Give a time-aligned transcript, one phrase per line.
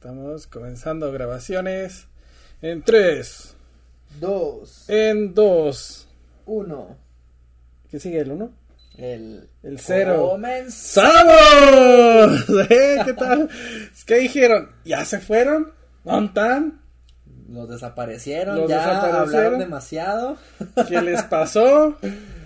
[0.00, 2.06] estamos comenzando grabaciones
[2.62, 3.54] en 3,
[4.18, 6.08] Dos, en 2.
[6.46, 6.96] uno,
[7.90, 8.50] ¿Qué sigue el 1?
[8.96, 10.30] el, El 0.
[10.30, 11.12] Comenzamos.
[12.70, 12.96] ¿Eh?
[13.04, 13.50] ¿Qué tal?
[14.06, 14.70] ¿Qué dijeron?
[14.86, 15.74] ¿Ya se fueron?
[16.04, 16.80] ¿Montan?
[17.50, 19.28] Los desaparecieron, Los ya desaparecieron.
[19.28, 20.36] hablaron demasiado.
[20.88, 21.98] ¿Qué les pasó?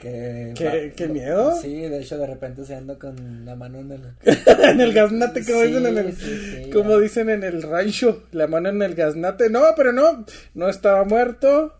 [0.00, 1.54] Que, ¿Qué- qué miedo?
[1.60, 4.00] Sí, de hecho de repente se anda con la mano en el...
[4.64, 8.24] en el gaznate, como Sí, dicen en el, sí, sí, como dicen en el rancho,
[8.32, 9.50] la mano en el gaznate.
[9.50, 10.24] No, pero no,
[10.54, 11.74] no estaba muerto.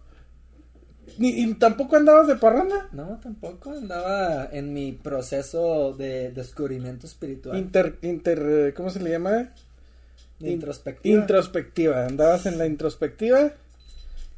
[1.19, 2.89] Ni, y tampoco andabas de parranda.
[2.93, 7.59] No, tampoco, andaba en mi proceso de descubrimiento espiritual.
[7.59, 9.53] Inter, inter, ¿cómo se le llama?
[10.39, 11.21] introspectiva.
[11.21, 13.53] Introspectiva, andabas en la introspectiva.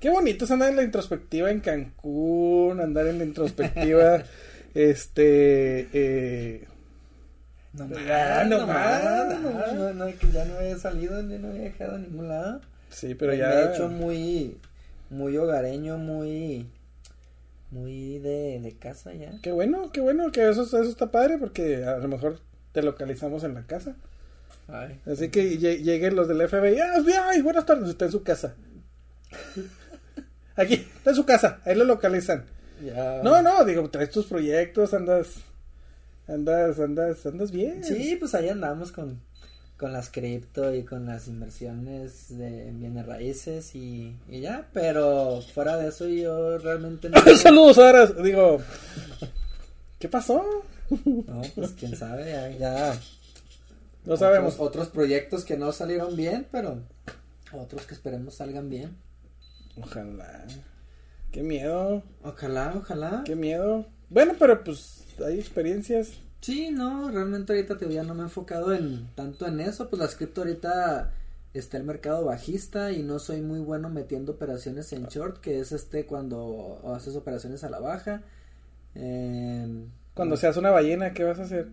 [0.02, 4.24] Qué bonito es andar en la introspectiva en Cancún, andar en la introspectiva,
[4.74, 6.66] este, eh,
[7.74, 11.94] no más, no no no no, que ya no he salido, ya no he viajado
[11.94, 12.60] a ningún lado.
[12.90, 13.62] sí, pero Me ya.
[13.62, 14.58] he hecho muy,
[15.08, 16.66] muy hogareño, muy,
[17.70, 19.32] muy de, de casa ya.
[19.40, 22.40] Qué bueno, qué bueno, que eso, eso está padre porque a lo mejor
[22.72, 23.94] te localizamos en la casa.
[24.68, 25.00] Ay.
[25.06, 26.78] Así que lle- lleguen los del FBI.
[26.80, 27.40] ¡Ah, FBI!
[27.42, 28.54] Buenas tardes, está en su casa.
[30.56, 32.44] Aquí, está en su casa, ahí lo localizan.
[32.84, 33.20] Ya.
[33.22, 35.36] No, no, digo, traes tus proyectos, andas,
[36.26, 37.84] andas, andas, andas bien.
[37.84, 39.20] Sí, pues ahí andamos con,
[39.76, 45.40] con las cripto y con las inversiones de en bienes raíces y, y ya, pero
[45.54, 47.20] fuera de eso yo realmente no.
[47.36, 48.22] Saludos, Aras.
[48.22, 48.60] Digo,
[49.98, 50.44] ¿qué pasó?
[51.04, 52.50] No, pues quién sabe, ya.
[52.50, 53.00] ya
[54.04, 54.54] No sabemos.
[54.54, 56.80] Otros, otros proyectos que no salieron bien, pero
[57.52, 58.96] otros que esperemos salgan bien.
[59.80, 60.44] Ojalá.
[61.30, 63.22] Qué miedo, Ojalá, ojalá.
[63.24, 63.86] qué miedo.
[64.10, 66.12] Bueno, pero pues hay experiencias.
[66.42, 70.00] Sí, no, realmente ahorita te ya no me he enfocado en tanto en eso, pues
[70.00, 71.12] las cripto ahorita
[71.54, 75.72] está el mercado bajista y no soy muy bueno metiendo operaciones en short, que es
[75.72, 78.22] este cuando haces operaciones a la baja.
[78.94, 81.68] Eh, Cuando seas una ballena, ¿qué vas a hacer?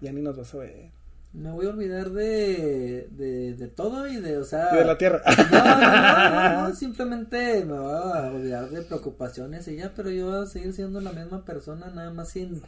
[0.00, 0.90] Ya ni nos vas a ver.
[1.34, 4.68] Me voy a olvidar de, de, de todo y de, o sea...
[4.74, 5.22] Y de la tierra.
[5.50, 10.26] No, no, no, no, simplemente me voy a olvidar de preocupaciones y ya, pero yo
[10.30, 12.60] voy a seguir siendo la misma persona, nada más sin,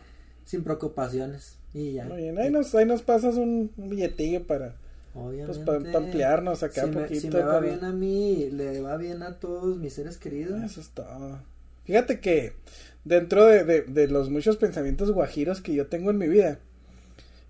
[0.44, 2.04] sin preocupaciones y ya.
[2.04, 4.76] Muy bien, ahí nos, ahí nos pasas un, un billetillo para,
[5.12, 7.20] pues, para, ampliarnos acá si un me, poquito.
[7.20, 10.62] si me va para- bien a mí, le va bien a todos mis seres queridos.
[10.62, 11.38] Eso es todo.
[11.84, 12.54] Fíjate que
[13.04, 16.58] dentro de, de, de los muchos pensamientos guajiros que yo tengo en mi vida,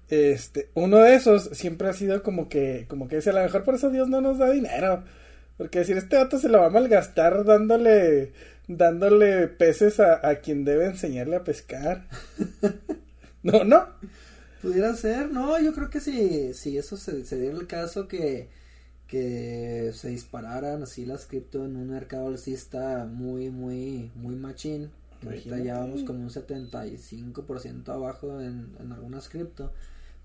[0.08, 3.64] este, uno de esos siempre ha sido como que, como que dice, a lo mejor
[3.64, 5.04] por eso Dios no nos da dinero.
[5.56, 8.32] Porque decir, este vato se lo va a malgastar dándole,
[8.66, 12.08] dándole peces a, a quien debe enseñarle a pescar.
[13.42, 13.86] no, no.
[14.60, 18.48] Pudiera ser, no, yo creo que si, si eso se, se diera el caso que,
[19.06, 24.90] que se dispararan así las cripto en un mercado alcista muy, muy, muy machín.
[25.20, 29.70] que Ahorita ya vamos como un 75% abajo en, en algunas cripto.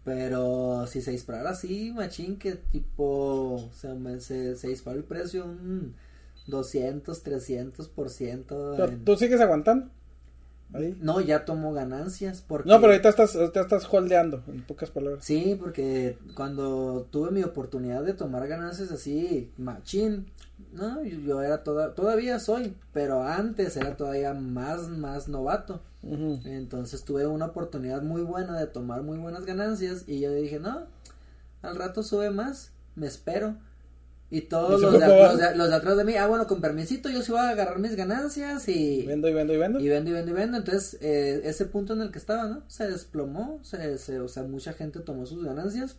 [0.03, 5.95] Pero si se disparara así, machín, que tipo se, se, se disparó el precio un
[6.47, 8.45] 200, 300%.
[8.47, 9.89] Pero en- ¿Tú sigues aguantando?
[10.73, 10.95] Ahí.
[11.01, 12.43] No, ya tomó ganancias.
[12.47, 12.69] Porque...
[12.69, 15.25] No, pero ahorita estás, ahorita estás holdeando, en pocas palabras.
[15.25, 20.27] Sí, porque cuando tuve mi oportunidad de tomar ganancias así, machín,
[20.71, 25.81] no, yo, yo era toda, todavía soy, pero antes era todavía más, más novato.
[26.01, 30.87] Entonces tuve una oportunidad muy buena de tomar muy buenas ganancias y yo dije, no,
[31.61, 33.57] al rato sube más, me espero.
[34.31, 37.31] Y todos de, de, los de atrás de mí, ah, bueno, con permisito, yo sí
[37.31, 39.03] voy a agarrar mis ganancias y...
[39.07, 39.79] Vendo y vendo y vendo.
[39.79, 40.57] Y vendo y vendo y vendo.
[40.57, 42.61] Entonces, eh, ese punto en el que estaba, ¿no?
[42.67, 43.59] Se desplomó.
[43.63, 45.97] Se, se- o sea, mucha gente tomó sus ganancias.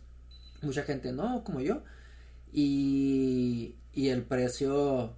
[0.61, 1.81] Mucha gente no, como yo.
[2.53, 5.13] Y, y el precio,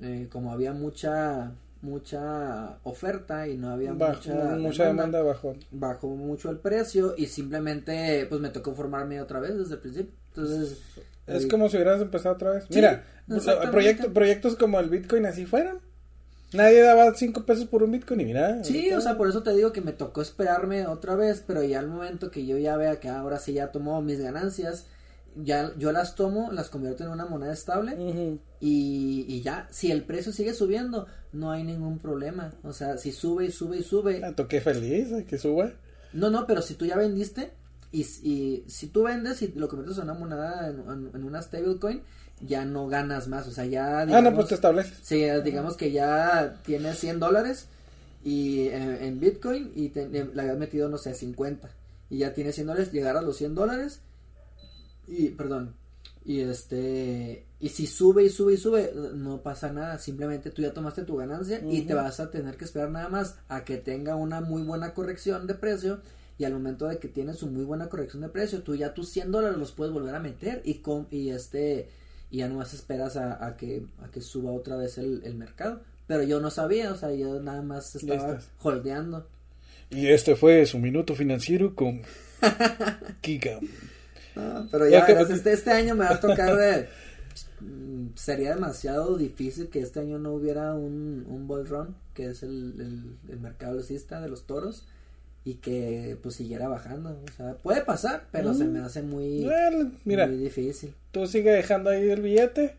[0.00, 1.52] eh, como había mucha
[1.82, 5.54] mucha oferta y no había Bajo- mucha, mucha demanda bajo.
[5.70, 10.12] bajó mucho el precio y simplemente pues me tocó formarme otra vez desde el principio.
[10.34, 10.78] Entonces,
[11.26, 12.64] Es como si hubieras empezado otra vez.
[12.64, 13.70] Sí, Mira, exactamente.
[13.72, 15.80] proyectos, proyectos como el Bitcoin así fueron.
[16.54, 18.64] Nadie daba cinco pesos por un Bitcoin y mira.
[18.64, 21.62] Sí, ahorita- o sea, por eso te digo que me tocó esperarme otra vez, pero
[21.62, 24.86] ya al momento que yo ya vea que ahora sí ya tomó mis ganancias,
[25.44, 27.94] ya yo las tomo, las convierto en una moneda estable
[28.60, 32.52] y, y ya, si el precio sigue subiendo, no hay ningún problema.
[32.62, 35.72] O sea, si sube y sube y sube, Ah, toqué feliz, que suba.
[36.12, 37.52] no, no, pero si tú ya vendiste
[37.92, 41.40] y, y si tú vendes y lo conviertes en una moneda, en, en- en una
[41.42, 42.02] stablecoin,
[42.40, 44.00] ya no ganas más, o sea, ya...
[44.00, 44.98] ah, no, digamos- pues te estableces.
[45.02, 47.66] Sí, digamos que ya tienes 100 dólares
[48.24, 51.68] y eh, en Bitcoin y te- eh, le habías metido, no sé, 50.
[52.10, 54.00] Y ya tienes 100 dólares, llegar a los 100 dólares
[55.08, 55.74] Y, perdón,
[56.24, 60.74] y este, y si sube y sube y sube, no pasa nada, simplemente tú ya
[60.74, 64.14] tomaste tu ganancia y te vas a tener que esperar nada más a que tenga
[64.14, 66.00] una muy buena corrección de precio
[66.38, 69.08] y al momento de que tienes su muy buena corrección de precio, tú ya tus
[69.08, 71.88] 100 dólares los puedes volver a meter y con, y este,
[72.30, 75.80] y ya no más esperas a, que, a que suba otra vez el, el, mercado.
[76.06, 79.26] Pero yo no sabía, o sea, yo nada más estaba holdeando.
[79.90, 82.02] Y este fue su minuto financiero con
[83.20, 83.58] Kika.
[84.70, 86.88] Pero ya, este, este, año me va a tocar de...
[87.60, 92.42] Mm, sería demasiado difícil que este año no hubiera un, un bull run, que es
[92.42, 94.84] el, el, el mercado alcista de los toros
[95.48, 97.18] y que pues siguiera bajando.
[97.26, 98.84] O sea, puede pasar, pero se me mm.
[98.84, 99.48] hace muy,
[100.04, 100.92] mira, muy difícil.
[101.10, 102.76] Tú sigue dejando ahí el billete.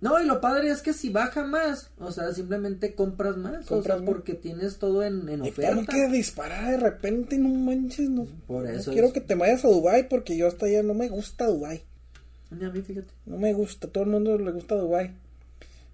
[0.00, 3.82] No, y lo padre es que si baja más, o sea, simplemente compras más, o
[3.82, 5.80] sea, porque tienes todo en, en oferta.
[5.80, 8.26] Y que disparar de repente, no manches, no.
[8.46, 8.92] Por eso.
[8.92, 11.82] quiero que te vayas a Dubai porque yo hasta allá no me gusta Dubai.
[12.50, 13.08] Ni a mí, fíjate.
[13.24, 15.14] No me gusta, todo el mundo le gusta Dubai.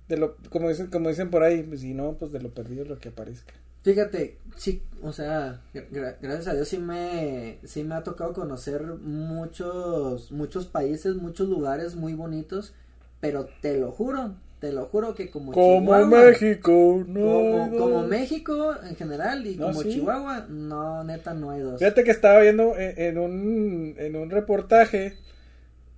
[0.09, 2.85] De lo, como dicen, como dicen por ahí, pues, si no, pues de lo perdido
[2.85, 3.55] lo que aparezca.
[3.83, 10.31] Fíjate, sí, o sea, gracias a Dios sí me, sí me ha tocado conocer muchos,
[10.31, 12.75] muchos países, muchos lugares muy bonitos,
[13.23, 18.97] pero te lo juro, te lo juro que como, como México, no como, México en
[18.97, 21.79] general y como Chihuahua, no, neta no hay dos.
[21.79, 25.15] Fíjate que estaba viendo en, un, en un reportaje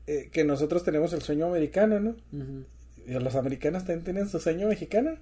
[0.07, 2.15] eh, que nosotros tenemos el sueño americano, ¿no?
[3.07, 5.17] Y los americanos también tienen su sueño mexicano.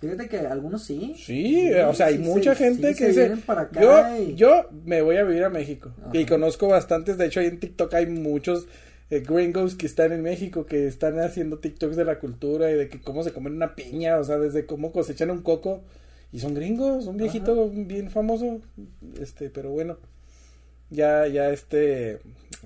[0.00, 1.16] Fíjate que algunos sí.
[1.18, 3.34] Sí, o sea, hay mucha gente que dice,
[3.80, 5.92] yo, yo me voy a vivir a México.
[6.12, 8.68] Y conozco bastantes, de hecho ahí en TikTok hay muchos
[9.10, 12.88] eh, gringos que están en México, que están haciendo TikToks de la cultura y de
[12.88, 15.82] que cómo se comen una piña, o sea, desde cómo cosechan un coco.
[16.32, 18.60] Y son gringos, un viejito bien famoso,
[19.20, 19.98] este, pero bueno
[20.90, 22.18] ya, ya este,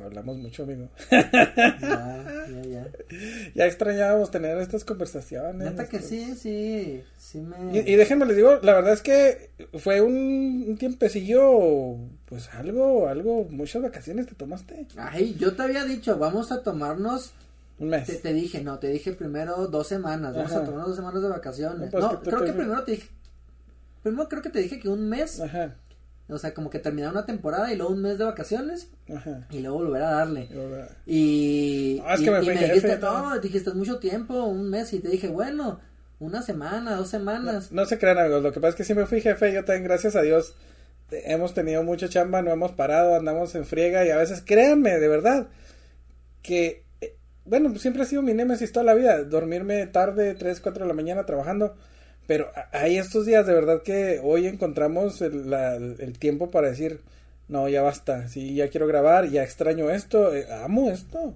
[0.02, 0.88] hablamos mucho, amigo.
[1.10, 2.86] Ya, ya, ya.
[3.54, 5.56] Ya extrañábamos tener estas conversaciones.
[5.56, 7.78] Neta que sí, sí, sí me...
[7.78, 11.96] Y, déjenme les digo, la verdad es que fue un, un, tiempecillo,
[12.26, 14.86] pues algo, algo, muchas vacaciones te tomaste.
[14.96, 17.32] Ay, yo te había dicho, vamos a tomarnos...
[17.78, 18.22] Un mes.
[18.22, 21.92] Te, dije, no, te dije primero dos semanas, vamos a tomarnos dos semanas de vacaciones.
[21.92, 23.08] No, pues, creo que primero te dije,
[24.02, 25.40] primero creo que te dije que un mes...
[25.40, 25.74] Ajá
[26.28, 28.88] o sea, como que terminar una temporada y luego un mes de vacaciones.
[29.14, 29.46] Ajá.
[29.50, 30.48] Y luego volver a darle.
[31.06, 34.92] Y, ah, es que me, dijiste, no, dijiste mucho tiempo, un mes.
[34.94, 35.80] Y te dije, bueno,
[36.20, 37.72] una semana, dos semanas.
[37.72, 39.52] No, se crean, algo Lo que pasa es que me fui jefe.
[39.52, 40.54] Yo también, gracias a Dios,
[41.10, 44.06] hemos tenido mucha chamba, no hemos parado, andamos en friega.
[44.06, 45.48] Y a veces, créanme, de verdad,
[46.40, 49.22] que, eh, bueno, siempre ha sido mi némesis toda la vida.
[49.24, 51.76] Dormirme tarde, 3, 4 de la mañana trabajando
[52.26, 57.00] pero hay estos días de verdad que hoy encontramos el, el tiempo para decir,
[57.48, 61.34] no, ya basta, sí, ya quiero grabar, ya extraño esto, eh, amo esto.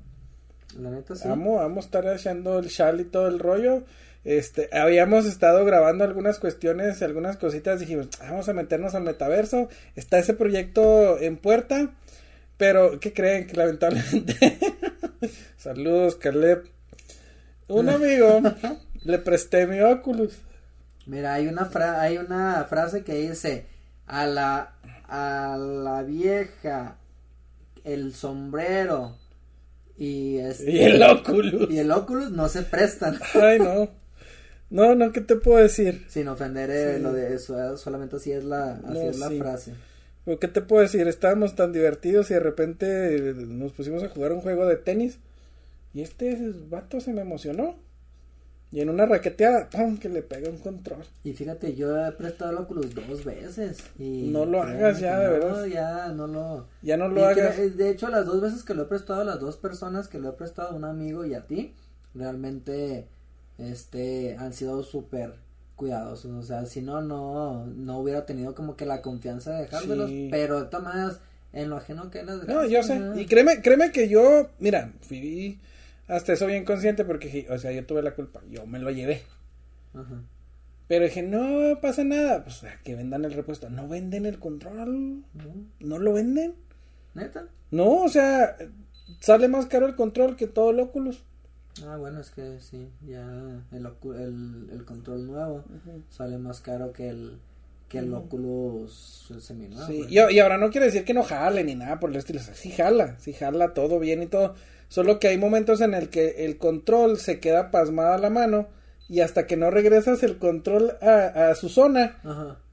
[0.79, 1.29] La neta sí.
[1.29, 3.85] Amo, amo estar haciendo el shal y todo el rollo.
[4.25, 10.19] Este, habíamos estado grabando algunas cuestiones, algunas cositas, dijimos, vamos a meternos al metaverso, está
[10.19, 11.93] ese proyecto en puerta,
[12.57, 13.47] pero ¿qué creen?
[13.47, 14.59] Que lamentablemente,
[15.57, 16.65] saludos Caleb,
[17.69, 18.41] un amigo
[19.05, 20.37] le presté mi Oculus
[21.09, 23.67] Mira, hay una, fra hay una frase que dice,
[24.07, 24.75] a la,
[25.09, 26.99] a la vieja,
[27.83, 29.17] el sombrero
[29.97, 31.71] y, este, y el Oculus.
[31.71, 33.19] Y el Oculus no se prestan.
[33.35, 33.89] Ay, no.
[34.71, 36.05] No, no, ¿qué te puedo decir?
[36.09, 39.73] Sin ofender eh, lo de eso, solamente así es la, así es la frase.
[40.39, 41.09] ¿Qué te puedo decir?
[41.09, 45.21] Estábamos tan divertidos y de repente nos pusimos a jugar un juego de tenis
[45.95, 47.77] y este vato se me emocionó.
[48.71, 49.97] Y en una raqueteada, ¡pum!
[49.97, 51.03] que le pega un control.
[51.25, 53.79] Y fíjate, yo he prestado el Oculus dos veces.
[53.99, 55.65] Y no lo hagas ya, de verdad.
[55.67, 56.67] Ya, no lo.
[56.83, 57.57] Ya no lo hagas.
[57.77, 60.29] De hecho, las dos veces que lo he prestado a las dos personas que lo
[60.29, 61.75] he prestado a un amigo y a ti,
[62.15, 63.07] realmente
[63.57, 65.33] este han sido súper
[65.75, 66.31] cuidadosos.
[66.33, 70.11] O sea, si no, no, no hubiera tenido como que la confianza de dejármelos.
[70.31, 71.21] Pero de todas maneras,
[71.55, 73.01] en lo ajeno que las No, yo sé.
[73.17, 75.59] Y créeme, créeme que yo, mira, fui
[76.09, 79.23] hasta eso bien consciente porque, o sea, yo tuve la culpa, yo me lo llevé.
[79.95, 80.23] Ajá.
[80.89, 83.69] Pero dije, no pasa nada, pues que vendan el repuesto.
[83.69, 85.23] No venden el control,
[85.81, 86.55] no, lo venden.
[87.15, 87.47] ¿Neta?
[87.71, 88.57] No, o sea,
[89.21, 91.23] sale más caro el control que todo el Oculus.
[91.87, 93.23] Ah, bueno, es que sí, ya
[93.71, 93.87] el,
[94.19, 95.65] el, el control nuevo
[96.09, 97.39] sale más caro que el
[97.89, 99.87] que el Oculus seminuevo.
[99.87, 102.41] Sí, y, y, ahora no quiere decir que no jale ni nada por el estilo,
[102.41, 104.55] sí jala, sí jala todo bien y todo.
[104.89, 108.69] Solo que hay momentos en el que el control se queda pasmada a la mano
[109.09, 112.19] y hasta que no regresas el control a, a su zona,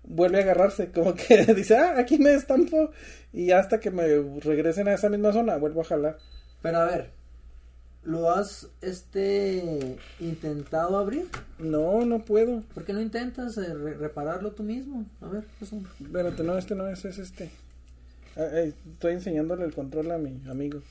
[0.03, 0.91] vuelve a agarrarse.
[0.91, 2.91] Como que dice, ah, aquí me estampo
[3.33, 4.05] y hasta que me
[4.41, 6.17] regresen a esa misma zona, vuelvo a jalar.
[6.61, 7.09] Pero a ver,
[8.03, 11.27] ¿lo has este intentado abrir?
[11.59, 12.61] No, no puedo.
[12.73, 15.05] ¿Por qué no intentas eh, re- repararlo tú mismo?
[15.21, 17.51] A ver, pues un- Espérate, no, este no es, es este.
[18.37, 20.81] Ah, eh, estoy enseñándole el control a mi amigo.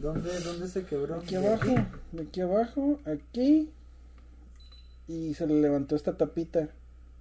[0.00, 1.16] ¿Dónde, ¿dónde se quebró?
[1.16, 1.74] Aquí abajo,
[2.12, 3.70] de aquí abajo, aquí.
[5.08, 6.68] Y se le levantó esta tapita.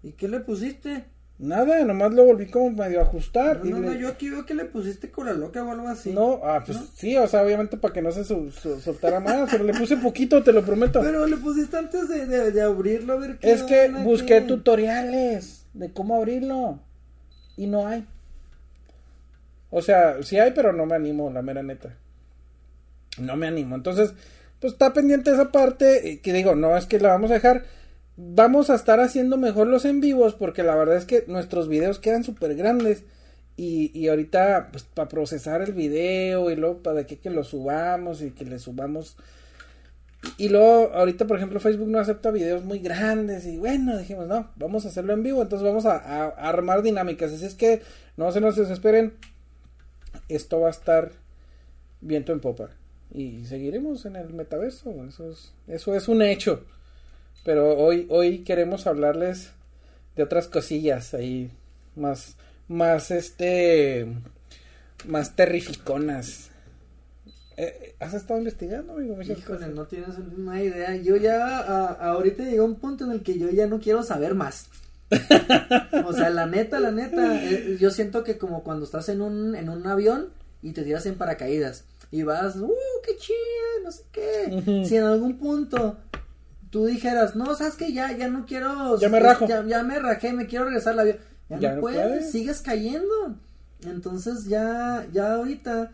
[0.04, 1.06] ¿Y qué le pusiste?
[1.40, 3.64] Nada, nomás lo volví como medio a ajustar.
[3.64, 6.12] No, y no, yo aquí veo que le pusiste cola loca o algo así.
[6.12, 6.86] No, ah, pues ¿No?
[6.94, 9.96] sí, o sea, obviamente para que no se su- su- soltara más, pero le puse
[9.98, 11.00] poquito, te lo prometo.
[11.02, 14.42] Pero le pusiste antes de, de, de abrirlo a ver qué es que busqué qué-
[14.42, 16.80] tutoriales de cómo abrirlo
[17.56, 18.06] y no hay.
[19.70, 21.96] O sea, sí hay, pero no me animo, la mera neta.
[23.18, 23.76] No me animo.
[23.76, 24.14] Entonces,
[24.60, 26.10] pues está pendiente esa parte.
[26.12, 27.66] eh, Que digo, no es que la vamos a dejar.
[28.18, 30.36] Vamos a estar haciendo mejor los en vivos.
[30.36, 33.04] Porque la verdad es que nuestros videos quedan súper grandes.
[33.58, 38.22] Y, y ahorita, pues para procesar el video y luego para que, que lo subamos
[38.22, 39.18] y que le subamos.
[40.38, 43.46] Y, luego, ahorita, por ejemplo, Facebook no acepta videos muy grandes.
[43.46, 45.42] Y bueno, dijimos, no, vamos a hacerlo en vivo.
[45.42, 47.32] Entonces vamos a, a- a armar dinámicas.
[47.34, 47.82] Así es que
[48.18, 49.14] no se nos desesperen.
[50.30, 51.12] Esto va a estar
[52.02, 52.70] viento en popa.
[53.12, 54.92] Y seguiremos en el metaverso.
[55.08, 56.64] Eso es, eso es un hecho.
[57.44, 59.52] Pero hoy, hoy queremos hablarles
[60.16, 61.52] de otras cosillas ahí.
[61.96, 62.36] Más,
[62.68, 64.08] más este.
[65.08, 66.50] Más terrificonas.
[67.58, 69.22] Eh, ¿Has estado investigando, amigo?
[69.22, 70.96] Híjole, no tienes una idea.
[70.98, 74.36] Yo ya, a- ahorita llegó un punto en el que yo ya no quiero saber
[74.36, 74.68] más.
[76.06, 79.56] o sea, la neta, la neta, eh, yo siento que como cuando estás en un,
[79.56, 80.28] en un avión
[80.62, 82.72] y te tiras en paracaídas y vas, uh,
[83.06, 83.38] qué chido,
[83.84, 84.84] no sé qué.
[84.88, 85.98] Si en algún punto
[86.72, 89.00] tú dijeras, no, sabes que ya, ya no quiero.
[89.00, 89.48] Ya me rajo.
[89.48, 91.18] Ya, ya me rajé, me quiero regresar al avión.
[91.50, 92.32] Ya, Ya no, no puedes, puedes.
[92.32, 93.36] sigues cayendo.
[93.86, 95.92] Entonces ya, ya ahorita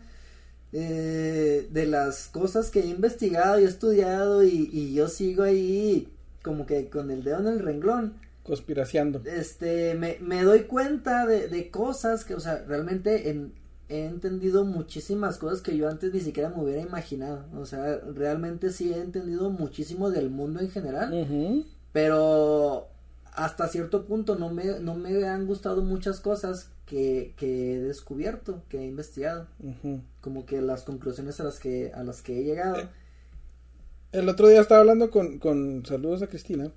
[0.72, 6.08] eh, de las cosas que he investigado y he estudiado y, y yo sigo ahí
[6.42, 9.20] como que con el dedo en el renglón, Conspiraciando.
[9.24, 13.52] este, me, me doy cuenta de, de cosas que, o sea, realmente en-
[13.88, 18.70] he entendido muchísimas cosas que yo antes ni siquiera me hubiera imaginado, o sea, realmente
[18.70, 22.88] sí he entendido muchísimo del mundo en general, pero
[23.32, 28.62] hasta cierto punto no me, no me han gustado muchas cosas que, que he descubierto,
[28.68, 29.46] que he investigado
[30.20, 32.88] como que las conclusiones a las que a las que he llegado Eh,
[34.12, 36.70] El otro día estaba hablando con, con saludos a Cristina.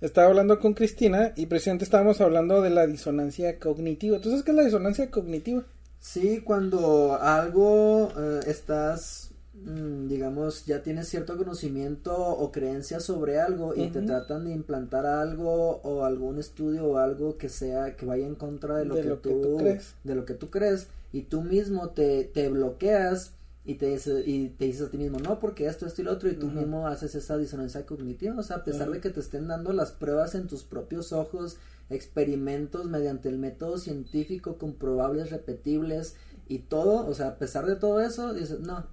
[0.00, 4.16] Estaba hablando con Cristina y precisamente estábamos hablando de la disonancia cognitiva.
[4.16, 5.64] Entonces, ¿qué es la disonancia cognitiva?
[6.00, 13.74] Sí cuando algo eh, estás mm, digamos ya tienes cierto conocimiento o creencia sobre algo
[13.74, 18.26] y te tratan de implantar algo o algún estudio o algo que sea que vaya
[18.26, 19.94] en contra de lo, De que, lo que tú, crees.
[20.04, 23.32] de lo que tú crees y tú mismo te, te bloqueas
[23.64, 26.12] y te, dice- y te dices a ti mismo, no, porque esto, esto y lo
[26.12, 29.20] otro, y tú mismo haces esa disonancia cognitiva, o sea, a pesar de que te
[29.20, 31.58] estén dando las pruebas en tus propios ojos,
[31.90, 36.16] experimentos mediante el método científico, comprobables, repetibles
[36.48, 38.86] y todo, o sea, a pesar de todo eso, dices, no,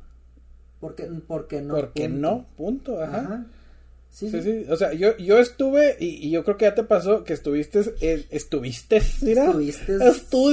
[0.79, 1.75] porque, porque no.
[1.75, 2.19] Porque punto.
[2.21, 3.01] no, punto.
[3.01, 3.17] Ajá.
[3.19, 3.45] Ajá.
[4.09, 4.63] Sí, Sí, sí.
[4.63, 4.71] sí.
[4.71, 7.81] O sea, yo, yo estuve y, y yo creo que ya te pasó que estuviste,
[7.99, 9.45] eh, estuviste, mira.
[9.47, 9.97] Estuviste-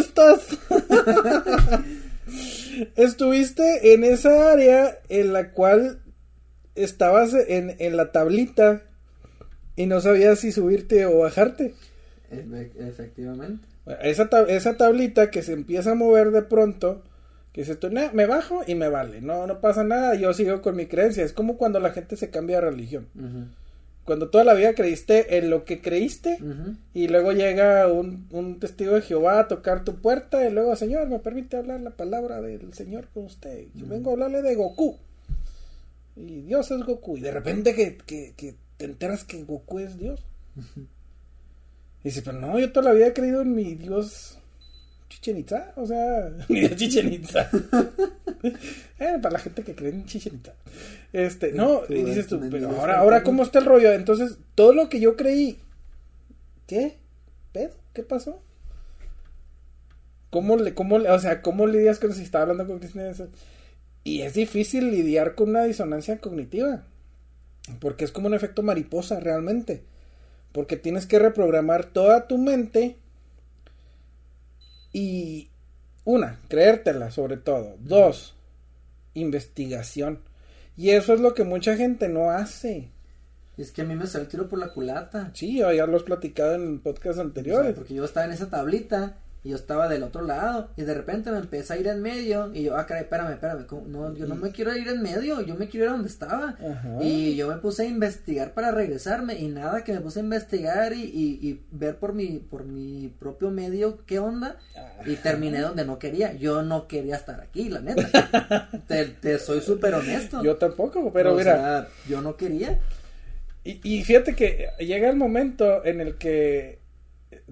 [0.00, 0.46] estás.
[2.96, 6.00] estuviste en esa área en la cual
[6.74, 8.82] estabas en, en la tablita
[9.76, 11.74] y no sabías si subirte o bajarte.
[12.32, 13.66] Efe- efectivamente.
[14.02, 17.02] Esa, tab- esa tablita que se empieza a mover de pronto,
[17.52, 20.76] que tú, "Nah, me bajo y me vale, no, no pasa nada, yo sigo con
[20.76, 21.24] mi creencia.
[21.24, 23.08] Es como cuando la gente se cambia de religión.
[24.04, 26.38] Cuando toda la vida creíste en lo que creíste
[26.92, 31.06] y luego llega un, un testigo de Jehová a tocar tu puerta y luego, Señor,
[31.08, 33.66] me permite hablar la palabra del Señor con usted.
[33.74, 34.96] Yo vengo a hablarle de Goku.
[36.16, 37.16] Y Dios es Goku.
[37.16, 40.24] Y de repente que, que, que te enteras que Goku es Dios.
[42.04, 44.38] Y dice, pero no, yo toda la vida he creído en mi Dios
[45.08, 45.72] Chichen Itza.
[45.76, 47.48] O sea, mi Dios Chichen Itza.
[48.98, 50.54] Eh, para la gente que cree en Chichen Itza.
[51.12, 53.22] Este, no, y dices tú, pero ahora, ahora.
[53.22, 53.92] ¿cómo está el rollo?
[53.92, 55.58] Entonces, todo lo que yo creí,
[56.66, 56.98] ¿qué?
[57.52, 57.74] ¿Pedo?
[57.92, 58.42] ¿Qué pasó?
[60.30, 63.12] ¿Cómo le, cómo le, o sea, cómo lidias con si estaba hablando con Cristina?
[64.04, 66.84] Y es difícil lidiar con una disonancia cognitiva.
[67.80, 69.84] Porque es como un efecto mariposa realmente.
[70.52, 72.96] Porque tienes que reprogramar toda tu mente.
[74.92, 75.48] Y
[76.04, 77.76] una, creértela sobre todo.
[77.80, 78.34] Dos,
[79.14, 80.20] investigación.
[80.76, 82.90] Y eso es lo que mucha gente no hace.
[83.56, 85.30] Es que a mí me salió el tiro por la culata.
[85.34, 87.74] Sí, ya lo has platicado en podcast O sea, anteriores.
[87.74, 91.30] porque yo estaba en esa tablita y yo estaba del otro lado y de repente
[91.32, 93.86] me empecé a ir en medio y yo, ah, caray, espérame, espérame, ¿cómo?
[93.88, 96.50] no, yo no me quiero ir en medio, yo me quiero ir a donde estaba
[96.60, 96.98] Ajá.
[97.00, 100.92] y yo me puse a investigar para regresarme y nada que me puse a investigar
[100.92, 104.56] y, y, y ver por mi, por mi propio medio qué onda
[105.04, 109.60] y terminé donde no quería, yo no quería estar aquí, la neta, te, te soy
[109.60, 110.42] súper honesto.
[110.44, 112.78] Yo tampoco, pero O mira, sea, yo no quería.
[113.64, 116.81] y, y fíjate que llega el momento en el que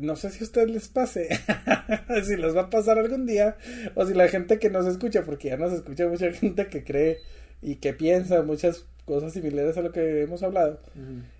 [0.00, 1.28] no sé si a ustedes les pase,
[2.24, 3.56] si les va a pasar algún día,
[3.94, 7.18] o si la gente que nos escucha, porque ya nos escucha mucha gente que cree
[7.62, 10.80] y que piensa muchas cosas similares a lo que hemos hablado.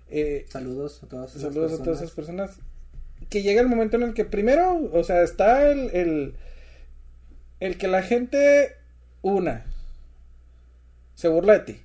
[0.09, 2.01] Eh, Saludos a todas esas saludos a todas personas.
[2.01, 2.51] esas personas.
[3.29, 6.35] Que llega el momento en el que primero, o sea, está el, el,
[7.59, 8.75] el que la gente,
[9.21, 9.65] una,
[11.15, 11.81] se burla de ti.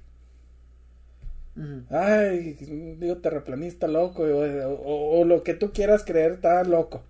[1.91, 7.03] Ay, digo, terraplanista loco, o, o- o lo que tú quieras creer está loco.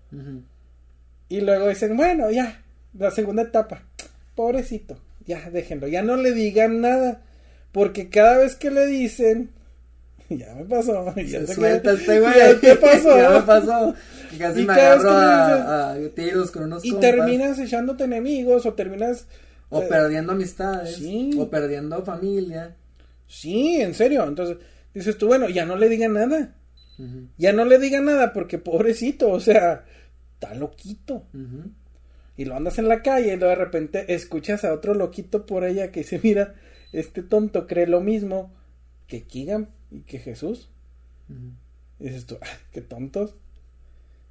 [1.29, 2.63] Y luego dicen, bueno, ya,
[2.97, 3.83] la segunda etapa,
[4.35, 7.23] pobrecito, ya, déjenlo, ya no le digan nada,
[7.73, 9.51] porque cada vez que le dicen,
[10.31, 12.35] ya me pasó, ya Se sé suelta que- este güey.
[12.37, 13.95] ya te pasó, ya me pasó.
[14.39, 15.57] Casi Y me cada vez agarro
[15.97, 17.11] que a, a tiros con unos y compas.
[17.11, 19.27] terminas echándote enemigos, o terminas,
[19.71, 20.95] O eh, perdiendo amistades.
[20.97, 21.31] sí.
[21.39, 22.77] O perdiendo familia.
[23.27, 24.59] Sí, en serio, entonces,
[24.95, 26.55] dices tú, bueno, ya no le digan nada,
[27.37, 29.85] ya no le digan nada, porque pobrecito, o sea,
[30.35, 31.27] está loquito.
[32.37, 35.65] Y lo andas en la calle y luego de repente escuchas a otro loquito por
[35.65, 36.55] allá que dice, mira,
[36.93, 38.55] este tonto cree lo mismo
[39.07, 40.71] que Keegan y que Jesús.
[41.99, 43.37] Y dices tú, ah, qué tontos.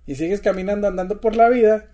[0.05, 1.91] Y sigues caminando, andando por la vida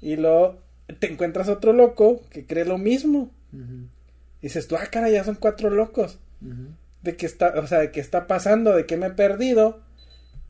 [0.00, 0.62] y luego
[1.00, 3.32] te encuentras otro loco que cree lo mismo.
[3.52, 6.20] Y dices tú, ah, cara, ya son cuatro locos.
[6.40, 9.80] De qué está, o sea, de qué está pasando, de qué me he perdido.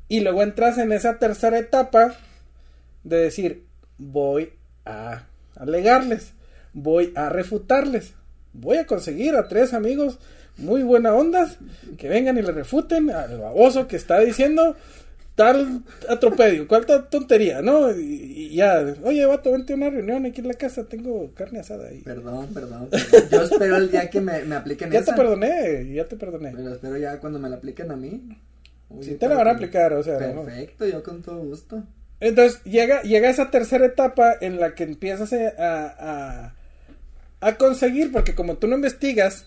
[0.08, 2.16] Y luego entras en esa tercera etapa
[3.04, 3.66] de decir,
[3.98, 4.52] voy
[4.84, 5.24] a
[5.56, 6.32] alegarles,
[6.72, 8.14] voy a refutarles,
[8.52, 10.18] voy a conseguir a tres amigos
[10.56, 11.58] muy buena ondas
[11.96, 14.76] que vengan y le refuten al baboso que está diciendo
[15.38, 17.92] tal atropello, cuál ta- tontería, ¿no?
[17.96, 18.00] Y,
[18.50, 21.86] y ya, oye, vato, vente a una reunión aquí en la casa, tengo carne asada
[21.88, 22.00] ahí.
[22.02, 23.28] Perdón, perdón, perdón.
[23.30, 25.12] Yo espero el día que me, me apliquen Ya esa.
[25.14, 26.52] te perdoné, ya te perdoné.
[26.56, 28.36] Pero espero ya cuando me la apliquen a mí.
[28.90, 30.44] Uy, Sí te la van a aplicar, o sea, ¿no?
[30.44, 31.84] Perfecto, yo con todo gusto.
[32.18, 35.94] Entonces llega, llega esa tercera etapa en la que empiezas a,
[36.50, 36.54] a,
[37.40, 39.46] a conseguir, porque como tú no investigas,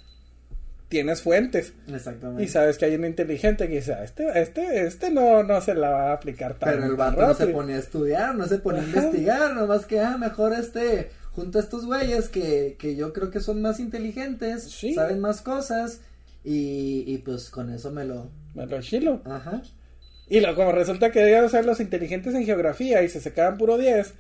[0.92, 2.44] tienes fuentes Exactamente.
[2.44, 5.74] y sabes que hay un inteligente que dice, "Ah, este, este, este no, no se
[5.74, 7.58] la va a aplicar tan Pero el vato no se rápido".
[7.58, 11.62] ponía a estudiar, no se ponía a investigar, nomás que, ah, mejor este, junto a
[11.62, 14.94] estos güeyes que, que yo creo que son más inteligentes, Sí.
[14.94, 16.02] saben más cosas,
[16.44, 19.22] y, y pues con eso me lo, Me lo chilo.
[19.26, 19.62] ajá,
[20.28, 23.78] Y luego como resulta que debían ser los inteligentes en geografía y se sacaban puro
[23.78, 24.14] 10,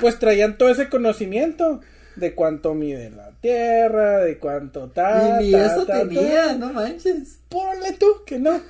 [0.00, 1.80] pues traían todo ese conocimiento
[2.16, 5.42] de cuánto mide la Tierra, de cuánto tal.
[5.42, 5.98] y ni ta, eso ta, ta.
[6.08, 7.40] tenía, no manches.
[7.50, 8.60] Ponle tú que no.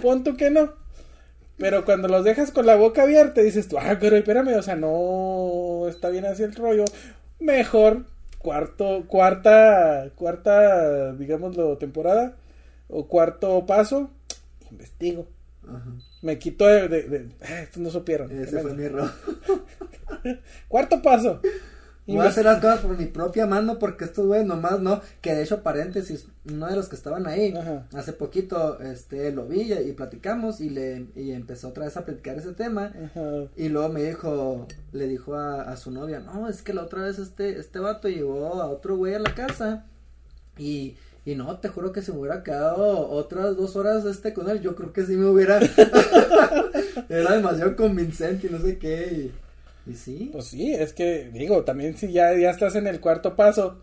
[0.00, 0.72] Pon tú que no.
[1.58, 4.76] Pero cuando los dejas con la boca abierta dices tú, ah, pero espérame, o sea,
[4.76, 6.84] no está bien así el rollo.
[7.40, 8.06] Mejor
[8.38, 12.36] cuarto, cuarta, cuarta, digámoslo, temporada
[12.88, 14.10] o cuarto paso,
[14.70, 15.26] investigo.
[15.66, 15.90] Ajá.
[16.22, 17.28] Me quito de, de, de-
[17.62, 18.30] estos no supieron.
[18.30, 19.10] Ese fue mi error.
[20.68, 21.40] Cuarto paso.
[22.06, 25.34] Voy a hacer las cosas por mi propia mano porque estos güeyes nomás no, que
[25.34, 27.86] de hecho paréntesis, uno de los que estaban ahí, Ajá.
[27.94, 32.38] hace poquito, este, lo vi y, platicamos y le, y empezó otra vez a platicar
[32.38, 33.48] ese tema Ajá.
[33.56, 37.02] y luego me dijo, le dijo a, a su novia, no, es que la otra
[37.02, 39.86] vez este, este vato llevó a otro güey a la casa
[40.56, 44.48] y, y no, te juro que si me hubiera quedado otras dos horas este con
[44.48, 45.58] él, yo creo que sí me hubiera,
[47.08, 49.32] era demasiado convincente y no sé qué, y,
[49.86, 53.36] y sí, Pues sí, es que digo, también si ya, ya estás en el cuarto
[53.36, 53.80] paso,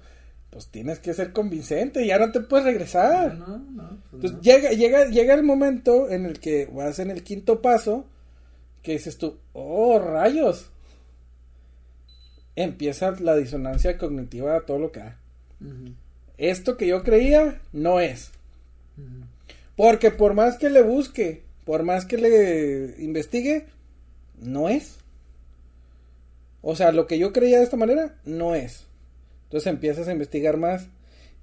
[0.50, 3.36] pues tienes que ser convincente, ya no te puedes regresar.
[3.36, 7.24] no, no, pues Entonces llega, llega, llega el momento en el que vas en el
[7.24, 8.06] quinto paso,
[8.82, 10.70] que dices tú, oh rayos.
[12.56, 15.18] Empieza la disonancia cognitiva a todo lo que da.
[16.38, 18.32] Esto que yo creía no es.
[19.76, 23.66] Porque por más que le busque, por más que le investigue,
[24.40, 24.98] no es.
[26.64, 28.86] O sea, lo que yo creía de esta manera, no es.
[29.44, 30.88] Entonces empiezas a investigar más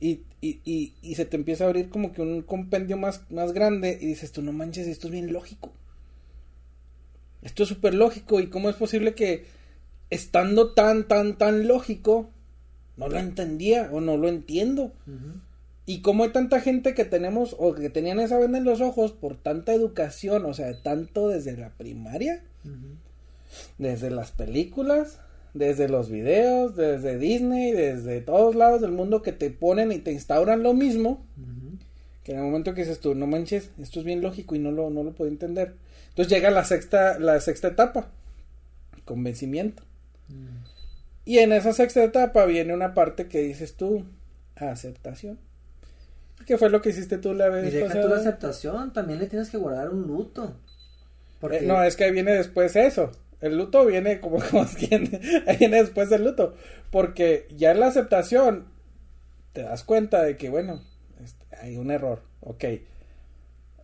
[0.00, 3.52] y, y, y, y se te empieza a abrir como que un compendio más, más
[3.52, 5.70] grande y dices tú, no manches, esto es bien lógico.
[7.42, 9.44] Esto es súper lógico y cómo es posible que
[10.09, 12.30] estando tan, tan, tan lógico,
[12.96, 14.92] no lo entendía o no lo entiendo.
[15.85, 19.12] Y como hay tanta gente que tenemos o que tenían esa venda en los ojos
[19.12, 22.42] por tanta educación, o sea, tanto desde la primaria.
[23.78, 25.18] Desde las películas,
[25.54, 30.12] desde los videos, desde Disney, desde todos lados del mundo que te ponen y te
[30.12, 31.24] instauran lo mismo,
[32.22, 34.70] que en el momento que dices tú, no manches, esto es bien lógico y no
[34.70, 35.74] lo, no lo puedo entender.
[36.10, 38.08] Entonces llega la sexta, la sexta etapa,
[39.04, 39.82] convencimiento.
[40.28, 40.60] Mm.
[41.24, 44.04] Y en esa sexta etapa viene una parte que dices tú,
[44.56, 45.38] aceptación.
[46.46, 49.26] ¿Qué fue lo que hiciste tú la vez Y deja tú la aceptación, también le
[49.26, 50.56] tienes que guardar un luto.
[51.40, 53.12] Porque Eh, no, es que ahí viene después eso.
[53.40, 55.20] El luto viene como, como quien-
[55.59, 56.55] viene después del luto.
[56.90, 58.66] Porque ya en la aceptación
[59.53, 60.83] te das cuenta de que, bueno,
[61.22, 62.22] este, hay un error.
[62.40, 62.64] Ok.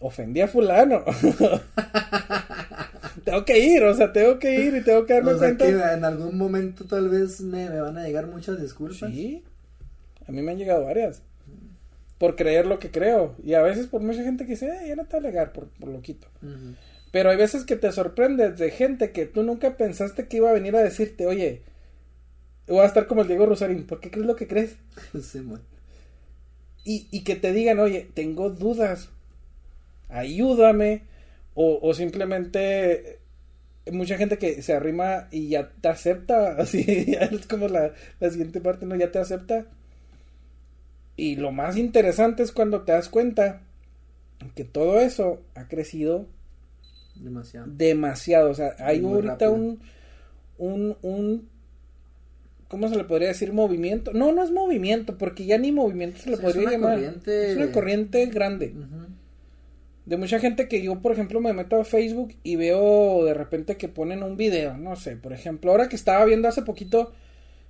[0.01, 1.05] Ofendí a fulano.
[3.25, 5.65] tengo que ir, o sea, tengo que ir y tengo que darme o sea, cuenta.
[5.65, 9.11] que en algún momento tal vez me, me van a llegar muchas disculpas.
[9.11, 9.43] Sí.
[10.29, 11.23] A mí me han llegado varias.
[12.19, 13.35] Por creer lo que creo.
[13.45, 15.89] Y a veces por mucha gente que dice, "Eh, ya no te alegar por, por
[15.89, 16.27] loquito.
[16.43, 16.75] Ujú.
[17.17, 20.53] Pero hay veces que te sorprendes de gente que tú nunca pensaste que iba a
[20.53, 21.63] venir a decirte, oye,
[22.67, 24.77] voy a estar como el Diego Rosarín, ¿por qué crees lo que crees?
[25.23, 25.43] Sí.
[26.85, 29.09] Y, y que te digan, oye, tengo dudas,
[30.11, 31.05] ayúdame,
[31.55, 33.13] o, o simplemente
[33.87, 37.95] eh, mucha gente que se arrima y ya te acepta, así, ya es como la,
[38.21, 38.95] la siguiente parte, ¿no?
[38.95, 39.65] Ya te acepta.
[41.17, 43.63] Y lo más interesante es cuando te das cuenta
[44.55, 46.27] que todo eso ha crecido
[47.21, 47.67] Demasiado.
[47.77, 48.51] demasiado.
[48.51, 49.81] O sea, hay Muy ahorita un,
[50.59, 51.49] un, un,
[52.69, 53.53] ¿cómo se le podría decir?
[53.53, 54.13] Movimiento.
[54.13, 56.95] No, no es movimiento, porque ya ni movimiento se le Sí, es podría una llamar.
[56.95, 58.75] corriente- Es una corriente grande.
[60.05, 63.77] De mucha gente que yo, por ejemplo, me meto a Facebook y veo de repente
[63.77, 67.13] que ponen un video, no sé, por ejemplo, ahora que estaba viendo hace poquito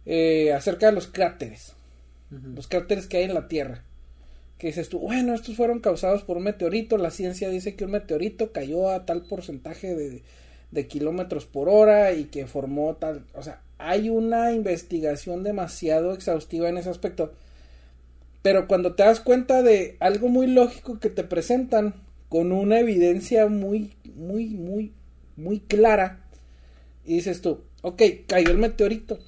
[0.04, 1.72] eh, acerca de los cráteres,
[2.54, 3.84] los cráteres que hay en la Tierra.
[4.58, 6.96] Que dices tú, bueno, estos fueron causados por un meteorito.
[6.96, 10.22] La ciencia dice que un meteorito cayó a tal porcentaje de,
[10.70, 13.24] de kilómetros por hora y que formó tal.
[13.34, 17.34] O sea, hay una investigación demasiado exhaustiva en ese aspecto.
[18.42, 21.94] Pero cuando te das cuenta de algo muy lógico que te presentan
[22.28, 24.92] con una evidencia muy, muy, muy,
[25.36, 26.20] muy clara,
[27.04, 29.18] y dices tú, ok, cayó el meteorito.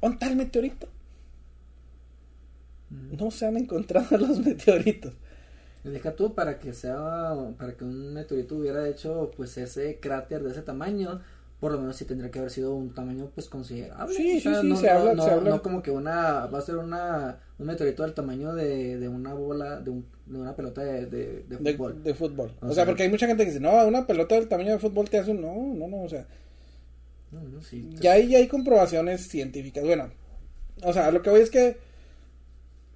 [0.00, 0.88] ¿Dónde está el meteorito?
[3.18, 5.12] No se han encontrado los meteoritos.
[5.84, 10.50] Deja tú para que sea, para que un meteorito hubiera hecho pues ese cráter de
[10.52, 11.20] ese tamaño,
[11.58, 14.14] por lo menos sí tendría que haber sido un tamaño pues considerable.
[14.14, 15.50] Sí, O sea, sí, sí, no, se no- habla- no- se habla.
[15.50, 19.34] no como que una, va a ser una, un meteorito del tamaño de, de una
[19.34, 22.02] bola, de, un, de una pelota de, de, de fútbol.
[22.04, 22.52] de fútbol.
[22.60, 24.72] O O, sea, sea- porque hay mucha gente que dice, no, una pelota del tamaño
[24.72, 25.40] de fútbol te hace un...
[25.40, 26.26] No, no, no, o sea,
[27.32, 29.82] No, no, sí, ya hay, ya hay comprobaciones científicas.
[29.84, 30.10] Bueno,
[30.84, 31.76] o sea, lo que voy es que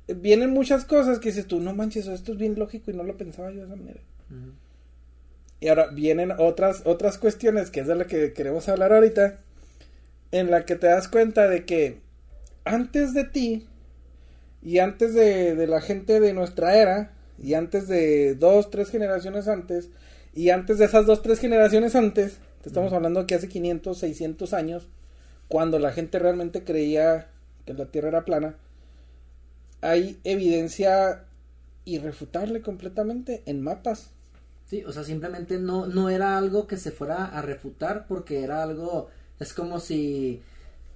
[0.09, 3.17] vienen muchas cosas que dices tú, no manches, esto es bien lógico y no lo
[3.17, 4.01] pensaba yo de esa manera.
[5.61, 9.41] Y ahora vienen otras, otras cuestiones, que es de la que queremos hablar ahorita,
[10.33, 12.01] en la que te das cuenta de que
[12.65, 13.67] antes de ti
[14.63, 19.49] y antes de, de la gente de nuestra era, y antes de dos, tres generaciones
[19.49, 19.91] antes,
[20.35, 24.53] y antes de esas dos, tres generaciones antes, te estamos hablando que hace 500, 600
[24.53, 24.89] años,
[25.49, 27.29] cuando la gente realmente creía
[27.65, 28.57] que la Tierra era plana,
[29.81, 31.25] hay evidencia
[31.85, 34.11] irrefutable completamente en mapas.
[34.67, 38.63] Sí, o sea, simplemente no, no era algo que se fuera a refutar porque era
[38.65, 39.09] algo,
[39.39, 40.43] es como si,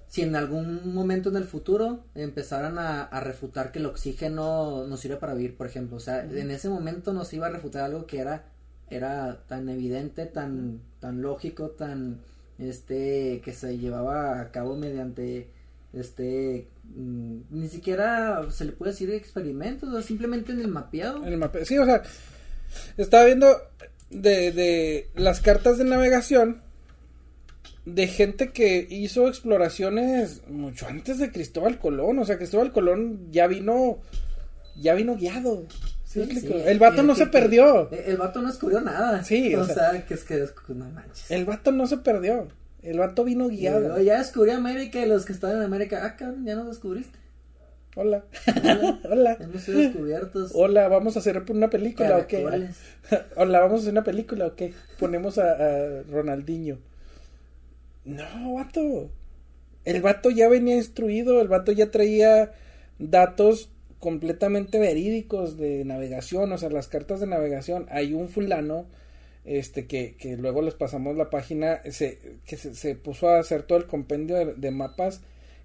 [0.07, 4.99] si en algún momento en el futuro empezaran a, a refutar que el oxígeno nos
[4.99, 5.97] sirve para vivir, por ejemplo.
[5.97, 8.43] O sea, en ese momento nos iba a refutar algo que era,
[8.89, 12.19] era tan evidente, tan, tan lógico, tan,
[12.59, 15.49] este, que se llevaba a cabo mediante,
[15.93, 21.25] este, ni siquiera se le puede decir experimentos, o sea, simplemente en el mapeado.
[21.25, 21.59] En el mapa.
[21.63, 22.03] Sí, o sea,
[22.97, 23.47] estaba viendo
[24.09, 26.61] de, de las cartas de navegación
[27.85, 32.19] de gente que hizo exploraciones mucho antes de Cristóbal Colón.
[32.19, 33.99] O sea, Cristóbal Colón ya vino,
[34.75, 35.65] ya vino guiado.
[36.13, 37.89] El vato que- no que- se que- perdió.
[37.91, 39.23] El, el vato no descubrió nada.
[39.23, 41.31] Sí, o, o sea, sea- que es que no manches.
[41.31, 42.49] El vato no se perdió.
[42.83, 43.99] El vato vino guiado.
[44.01, 47.19] ya descubrí América y los que estaban en América, ah, cabrón, ya nos descubriste.
[47.95, 48.23] Hola.
[48.47, 49.37] Hola, Hola.
[49.39, 50.51] Hemos sido descubiertos.
[50.55, 52.43] Hola, vamos a hacer una película o qué?
[52.43, 52.77] Caracoles.
[53.35, 54.73] Hola, vamos a hacer una película o qué?
[54.97, 56.79] Ponemos a, a Ronaldinho.
[58.05, 59.09] No, vato.
[59.83, 62.51] El vato ya venía instruido, el vato ya traía
[62.97, 67.87] datos completamente verídicos de navegación, o sea, las cartas de navegación.
[67.89, 68.85] Hay un fulano,
[69.45, 73.63] este, que, que luego les pasamos la página, se, que se, se puso a hacer
[73.63, 75.21] todo el compendio de, de mapas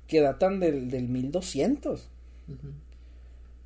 [0.06, 2.08] que datan del, del 1200.
[2.48, 2.68] Ujú.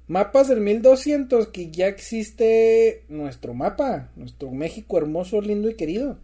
[0.09, 6.19] Mapas del 1200 que ya existe nuestro mapa, nuestro México hermoso, lindo y querido.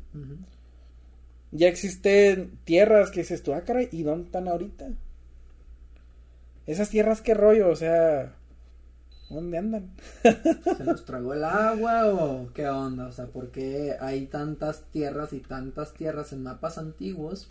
[1.52, 4.88] Ya existen tierras que dices tú, ah, caray, ¿y dónde están ahorita?
[6.66, 8.34] Esas tierras, qué rollo, o sea,
[9.28, 9.90] ¿dónde andan?
[10.22, 13.06] ¿Se los tragó el agua o qué onda?
[13.06, 17.48] O sea, ¿por qué hay tantas tierras y tantas tierras en mapas antiguos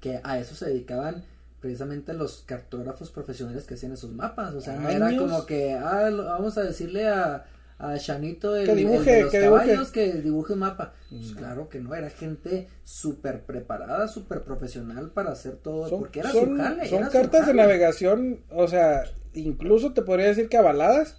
[0.00, 1.24] que a eso se dedicaban
[1.60, 4.54] precisamente los cartógrafos profesionales que hacían esos mapas?
[4.54, 7.44] O sea, no era como que, ah, lo- vamos a decirle a,
[7.78, 9.66] a Chanito el, Que dibuje, el los que dibuje.
[9.66, 10.92] caballos que dibuje un mapa.
[11.10, 11.36] Pues No.
[11.36, 16.32] claro que no, era gente súper preparada, súper profesional para hacer todo, Son, porque era
[16.32, 16.88] son- su jale.
[16.88, 19.04] son su cartas de navegación, o sea,
[19.36, 21.16] incluso te podría decir que avaladas.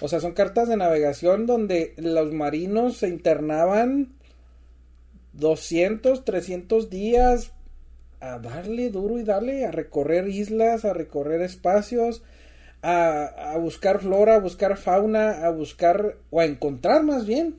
[0.00, 4.12] O sea, son cartas de navegación donde los marinos se internaban
[5.32, 7.52] 200, 300 días
[8.20, 12.22] a darle duro y darle, a recorrer islas, a recorrer espacios,
[12.82, 17.56] a, a buscar flora, a buscar fauna, a buscar o a encontrar más bien.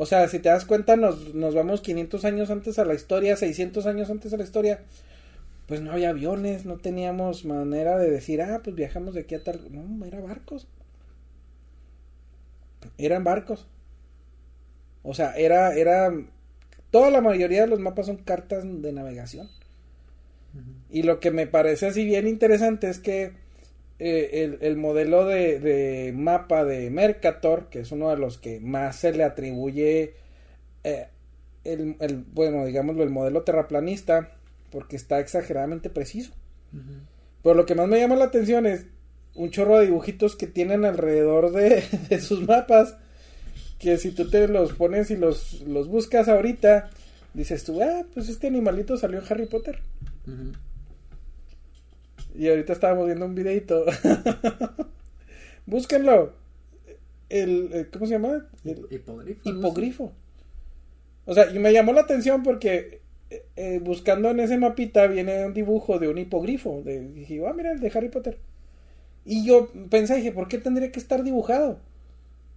[0.00, 3.36] O sea, si te das cuenta, nos, nos vamos 500 años antes a la historia,
[3.36, 4.80] 600 años antes a la historia.
[5.68, 9.44] Pues no había aviones, no teníamos manera de decir, ah, pues viajamos de aquí a
[9.44, 9.60] tal.
[9.70, 10.66] No, era barcos.
[12.96, 13.68] Eran barcos.
[15.02, 16.10] O sea, era, era.
[16.90, 19.50] Toda la mayoría de los mapas son cartas de navegación.
[20.90, 23.32] Y lo que me parece así bien interesante es que
[23.98, 28.58] eh, el, el modelo de, de mapa de Mercator, que es uno de los que
[28.58, 30.14] más se le atribuye
[30.84, 31.08] eh,
[31.64, 34.37] el, el, bueno, digámoslo, el modelo terraplanista,
[34.70, 36.32] porque está exageradamente preciso.
[37.42, 38.86] Pero lo que más me llama la atención es
[39.34, 42.96] un chorro de dibujitos que tienen alrededor de, de sus mapas,
[43.78, 46.90] que si tú te los pones y los, los buscas ahorita,
[47.34, 49.80] dices tú, ah, pues este animalito salió en Harry Potter.
[52.34, 53.84] Y ahorita estábamos viendo un videito.
[55.66, 56.34] Búsquenlo.
[57.28, 58.46] El, el- ¿cómo se llama?
[58.64, 58.86] El
[59.44, 60.12] hipogrifo.
[61.26, 62.97] O sea, y me llamó la atención porque
[63.30, 66.82] eh, eh, buscando en ese mapita viene un dibujo de un hipogrifo.
[66.82, 68.38] De, dije, ah, mira, el de Harry Potter.
[69.24, 71.80] Y yo pensé, dije, ¿por qué tendría que estar dibujado?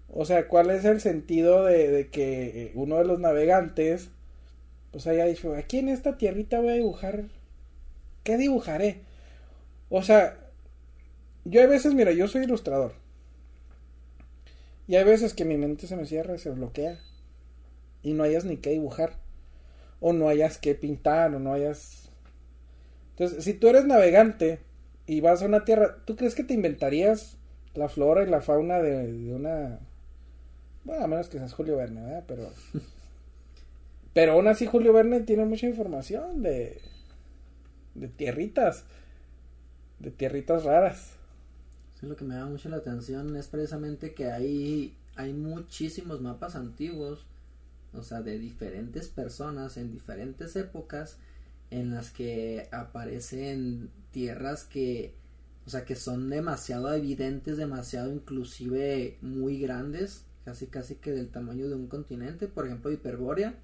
[0.09, 4.09] O sea, ¿cuál es el sentido de, que eh, uno de los navegantes,
[4.91, 7.25] pues haya dicho, aquí en esta tierrita voy a dibujar,
[8.23, 9.01] ¿qué dibujaré?
[9.89, 10.37] O sea,
[11.45, 12.93] yo a veces, mira, yo soy ilustrador.
[14.87, 16.99] Y hay veces que mi mente se me cierra, se bloquea.
[18.03, 19.17] Y no hayas ni qué dibujar.
[20.01, 22.09] O no hayas que pintar, o no hayas...
[23.11, 24.59] Entonces, si tú eres navegante
[25.05, 27.37] y vas a una tierra, ¿tú crees que te inventarías
[27.73, 29.79] la flora y la fauna de, de una...
[30.83, 32.23] Bueno, a menos que seas Julio Verne, ¿verdad?
[32.27, 32.49] Pero...
[34.13, 36.81] Pero aún así Julio Verne tiene mucha información de...
[37.95, 38.83] De tierritas.
[39.99, 41.13] De tierritas raras.
[41.99, 46.55] Sí, lo que me llama mucho la atención es precisamente que hay, hay muchísimos mapas
[46.55, 47.25] antiguos,
[47.93, 51.17] o sea, de diferentes personas en diferentes épocas,
[51.69, 55.13] en las que aparecen tierras que,
[55.65, 61.69] o sea, que son demasiado evidentes, demasiado inclusive muy grandes, casi casi que del tamaño
[61.69, 63.55] de un continente, por ejemplo, Hiperbórea.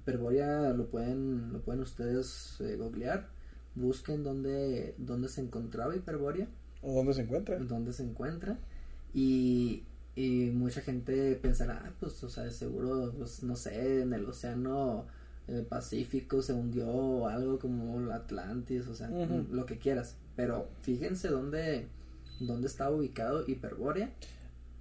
[0.00, 3.28] Hiperbórea lo pueden, lo pueden ustedes eh, googlear,
[3.74, 6.48] busquen dónde, dónde se encontraba Hiperbórea
[6.82, 7.58] ¿O dónde se encuentra?
[7.58, 8.58] dónde se encuentra.
[9.12, 9.82] Y,
[10.16, 15.06] y mucha gente pensará, "Ah, pues, o sea, seguro, pues, no sé, en el océano
[15.48, 20.68] eh, Pacífico se hundió o algo como el Atlantis, o sea, lo que quieras, pero
[20.80, 21.86] fíjense dónde,
[22.40, 24.10] dónde está ubicado Hiperbórea,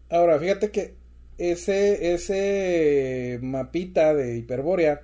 [0.10, 0.96] Ahora, fíjate que
[1.38, 5.02] ese, ese mapita de Hiperbórea,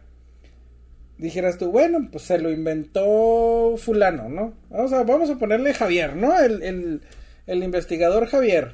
[1.17, 4.53] dijeras tú, bueno, pues se lo inventó fulano, ¿no?
[4.69, 6.39] Vamos a, vamos a ponerle Javier, ¿no?
[6.39, 7.01] El, el,
[7.47, 8.73] el investigador Javier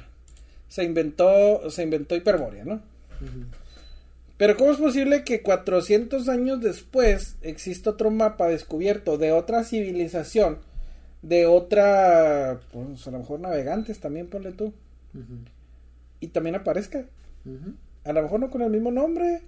[0.68, 2.80] se inventó, se inventó Hiperbórea, ¿no?
[4.36, 10.58] Pero ¿cómo es posible que 400 años después exista otro mapa descubierto de otra civilización,
[11.22, 14.72] de otra, pues a lo mejor navegantes también, ponle tú,
[16.20, 17.06] y también aparezca?
[18.04, 19.42] A lo mejor no con el mismo nombre,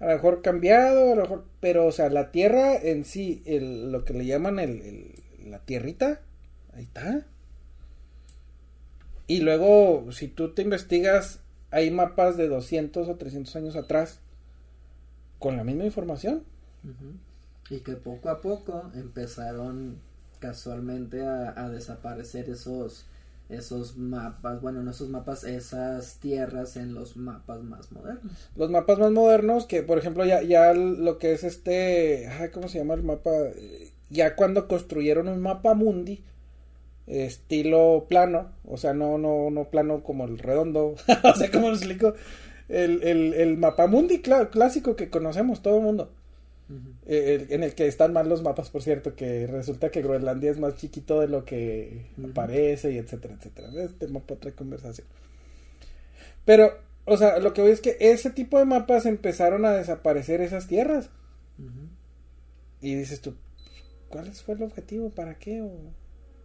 [0.00, 3.92] a lo mejor cambiado, a lo mejor, pero o sea, la tierra en sí, el,
[3.92, 6.20] lo que le llaman el, el- la tierrita,
[6.74, 7.26] ahí está.
[9.26, 14.20] Y luego, si tú te investigas, hay mapas de 200 o 300 años atrás
[15.38, 16.44] con la misma información.
[17.70, 19.98] Y que poco a poco empezaron
[20.40, 23.06] casualmente a, a desaparecer esos
[23.48, 28.32] esos mapas, bueno, no esos mapas, esas tierras en los mapas más modernos.
[28.56, 32.68] Los mapas más modernos, que por ejemplo ya, ya lo que es este, ay, ¿cómo
[32.68, 33.30] se llama el mapa?
[34.10, 36.24] Ya cuando construyeron un mapa mundi,
[37.06, 41.74] estilo plano, o sea, no, no, no plano como el redondo, o sea, ¿cómo lo
[41.76, 42.14] explico?
[42.68, 46.12] el, el, el mapamundi cla- clásico que conocemos todo el mundo.
[47.04, 50.50] Eh, el- en el que están mal los mapas, por cierto, que resulta que Groenlandia
[50.50, 52.32] es más chiquito de lo que Ujú.
[52.32, 53.68] parece y etcétera, etcétera.
[53.82, 55.06] Este mapa otra conversación.
[56.44, 56.72] Pero,
[57.04, 60.66] o sea, lo que voy es que ese tipo de mapas empezaron a desaparecer esas
[60.66, 61.10] tierras.
[62.80, 63.34] Y dices tú,
[64.08, 65.10] ¿cuál fue el objetivo?
[65.10, 65.62] ¿Para qué?
[65.62, 65.70] ¿O,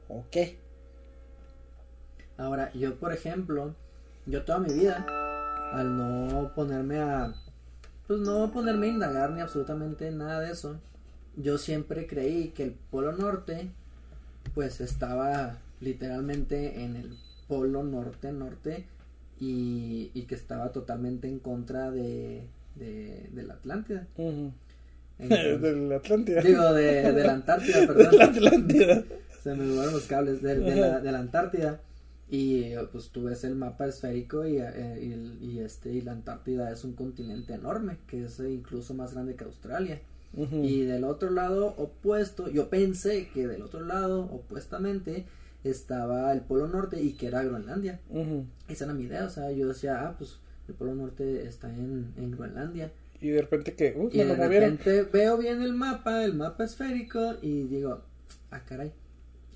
[0.10, 0.58] o qué?
[2.38, 3.74] Ahora, yo por ejemplo,
[4.26, 5.06] yo toda mi vida,
[5.74, 7.34] al no ponerme a,
[8.06, 10.80] pues no ponerme a indagar ni absolutamente nada de eso,
[11.36, 13.70] yo siempre creí que el Polo Norte,
[14.54, 17.18] pues estaba literalmente en el
[17.48, 18.86] Polo Norte Norte
[19.40, 24.08] y, y que estaba totalmente en contra de, de, de la Atlántida.
[25.20, 26.42] Entonces- de la Atlántida.
[26.42, 28.18] digo, de, de la Antártida, de perdón.
[28.18, 29.04] la Atlántida.
[29.56, 31.82] Se me mueven los cables de, de la, de la Antártida.
[32.30, 35.00] Y pues tú ves el mapa esférico y, eh,
[35.42, 39.14] y, y este y la Antártida es un continente enorme, que es eh, incluso más
[39.14, 40.02] grande que Australia.
[40.34, 40.58] Ujú.
[40.62, 45.26] Y del otro lado opuesto, yo pensé que del otro lado opuestamente
[45.64, 48.02] estaba el Polo Norte y que era Groenlandia.
[48.10, 48.46] Ujú.
[48.68, 52.12] Esa era mi idea, o sea, yo decía, ah, pues el Polo Norte está en,
[52.18, 52.92] en Groenlandia.
[53.22, 57.36] Y de repente que, uh, Y de repente veo bien el mapa, el mapa esférico,
[57.42, 58.02] y digo,
[58.52, 58.92] ah, caray.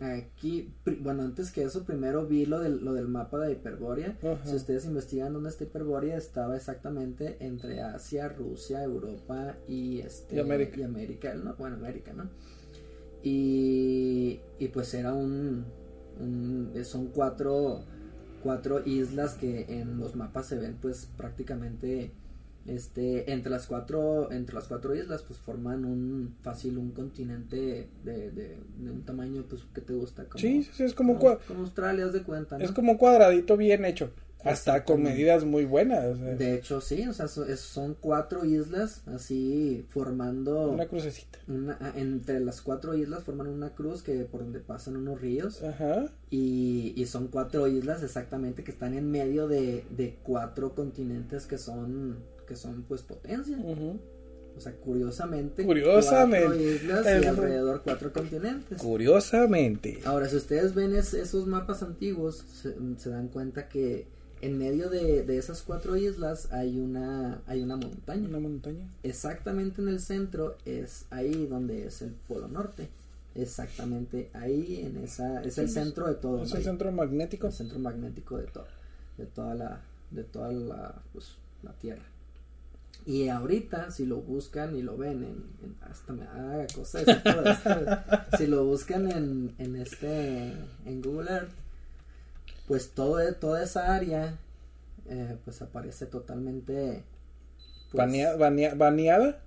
[0.01, 4.17] Aquí, bueno, antes que eso, primero vi lo del, lo del mapa de Hiperbórea.
[4.23, 4.43] Ajá.
[4.45, 10.39] Si ustedes investigan dónde está Hiperbórea, estaba exactamente entre Asia, Rusia, Europa y este Y
[10.39, 10.79] América.
[10.79, 11.53] y América, ¿no?
[11.55, 12.29] Bueno, América, ¿no?
[13.23, 15.65] Y, y pues era un,
[16.19, 17.83] un- son cuatro
[18.41, 22.11] cuatro islas que en los mapas se ven pues prácticamente
[22.67, 28.31] este entre las cuatro entre las cuatro islas pues forman un fácil un continente de,
[28.31, 31.61] de, de un tamaño pues que te gusta como Sí, sí, es como, como, como
[31.61, 32.63] Australia de cuenta ¿no?
[32.63, 34.11] es como un cuadradito bien hecho.
[34.43, 36.03] Hasta con medidas muy buenas.
[36.03, 41.37] o sea, de hecho sí o sea son cuatro islas así formando Una crucecita.
[41.47, 45.61] una- ah, entre las cuatro islas forman una cruz que por donde pasan unos ríos
[45.63, 46.07] Ajá.
[46.31, 51.59] Y, y son cuatro islas exactamente que están en medio de, de cuatro continentes que
[51.59, 52.17] son
[52.51, 53.57] que son pues potencia.
[53.57, 55.63] O sea, curiosamente.
[55.63, 56.45] Curiosamente.
[56.47, 58.77] Cuatro islas y alrededor cuatro continentes.
[58.77, 60.01] Curiosamente.
[60.03, 64.05] Ahora, si ustedes ven es- esos mapas antiguos, se, se dan cuenta que
[64.41, 68.27] en medio de, de esas cuatro islas hay una, hay una montaña.
[68.27, 68.85] Una montaña.
[69.03, 72.89] Exactamente en el centro es ahí donde es el Polo Norte.
[73.33, 76.43] Exactamente ahí en esa es el centro de todo.
[76.43, 77.47] Es el centro magnético.
[77.47, 78.65] el centro magnético de todo
[79.17, 82.03] de toda la de toda la pues, la tierra
[83.05, 86.25] y ahorita si lo buscan y lo ven en, en- hasta me
[88.37, 90.53] si lo buscan en, en este
[90.85, 91.51] en Google Earth
[92.67, 94.37] pues todo toda esa área
[95.07, 97.03] eh, pues aparece totalmente
[97.91, 99.41] pues, Banea- banea- baneada.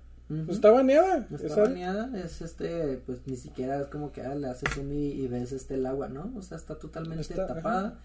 [0.49, 1.25] está baneada.
[1.31, 4.91] Está esa- baneada, es este, pues ni siquiera es como que ah, le haces zoom
[4.91, 6.31] y, y ves este el agua, ¿no?
[6.35, 7.99] O sea, está totalmente Está, tapada.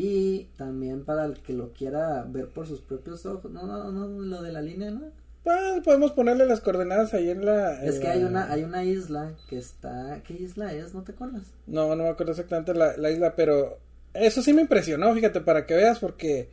[0.00, 4.06] Y también para el que lo quiera ver por sus propios ojos, no, no, no,
[4.06, 5.02] lo de la línea, ¿no?
[5.44, 7.82] Ah, podemos ponerle las coordenadas ahí en la.
[7.84, 10.94] Es que la- hay una, hay una isla que está, ¿qué isla es?
[10.94, 11.42] ¿No te acuerdas?
[11.66, 13.78] No, no me acuerdo exactamente la, la isla, pero
[14.14, 16.48] eso sí me impresionó, fíjate, para que veas, porque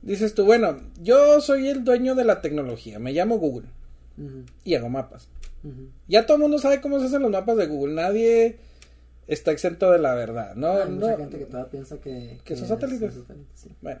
[0.00, 3.68] dices tú, bueno, yo soy el dueño de la tecnología, me llamo Google
[4.64, 5.28] y hago mapas.
[6.08, 8.56] Ya todo el mundo sabe cómo se hacen los mapas de Google, nadie
[9.26, 10.72] está exento de la verdad, ¿no?
[10.72, 13.14] hay mucha no gente que todavía piensa que, que son es- satélites.
[13.14, 13.70] satélites, sí.
[13.80, 14.00] Bueno,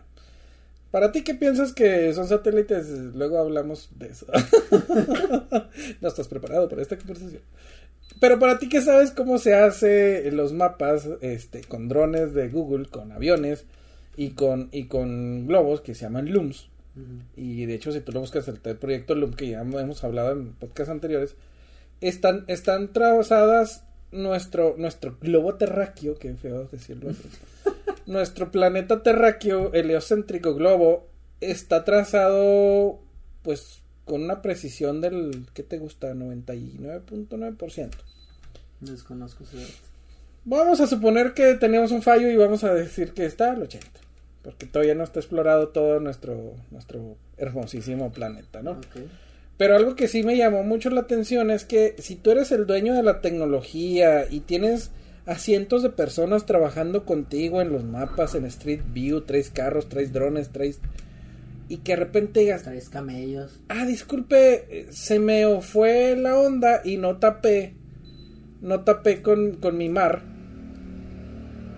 [0.90, 2.88] para ti, ¿qué piensas que son satélites?
[2.88, 4.26] Luego hablamos de eso.
[6.00, 7.42] no estás preparado para esta conversación.
[8.20, 12.86] Pero para ti, ¿qué sabes cómo se hace los mapas este, con drones de Google,
[12.86, 13.64] con aviones
[14.16, 16.28] y con, y con globos que se llaman?
[16.34, 16.52] Ujú.
[17.36, 20.52] Y de hecho, si tú lo buscas el proyecto LUM, que ya hemos hablado en
[20.52, 21.34] podcasts anteriores,
[22.00, 23.84] están, están trazadas
[24.14, 27.28] nuestro, nuestro globo terráqueo, que feo decirlo así.
[28.06, 31.08] nuestro planeta terráqueo, heliocéntrico globo,
[31.40, 33.00] está trazado,
[33.42, 36.14] pues, con una precisión del, ¿qué te gusta?
[36.14, 37.90] 99.9%.
[38.80, 39.72] Desconozco dato.
[40.44, 43.86] Vamos a suponer que tenemos un fallo y vamos a decir que está al 80.
[44.42, 48.72] Porque todavía no está explorado todo nuestro, nuestro hermosísimo planeta, ¿no?
[48.72, 48.96] Ok.
[49.56, 52.66] Pero algo que sí me llamó mucho la atención es que si tú eres el
[52.66, 54.90] dueño de la tecnología y tienes
[55.26, 60.12] a cientos de personas trabajando contigo en los mapas, en Street View, traes carros, traes
[60.12, 60.80] drones, traes...
[61.66, 63.60] Y que de repente digas, Traes camellos.
[63.68, 67.74] ah, disculpe, eh, se me fue la onda y no tapé,
[68.60, 70.34] no tapé con, con mi mar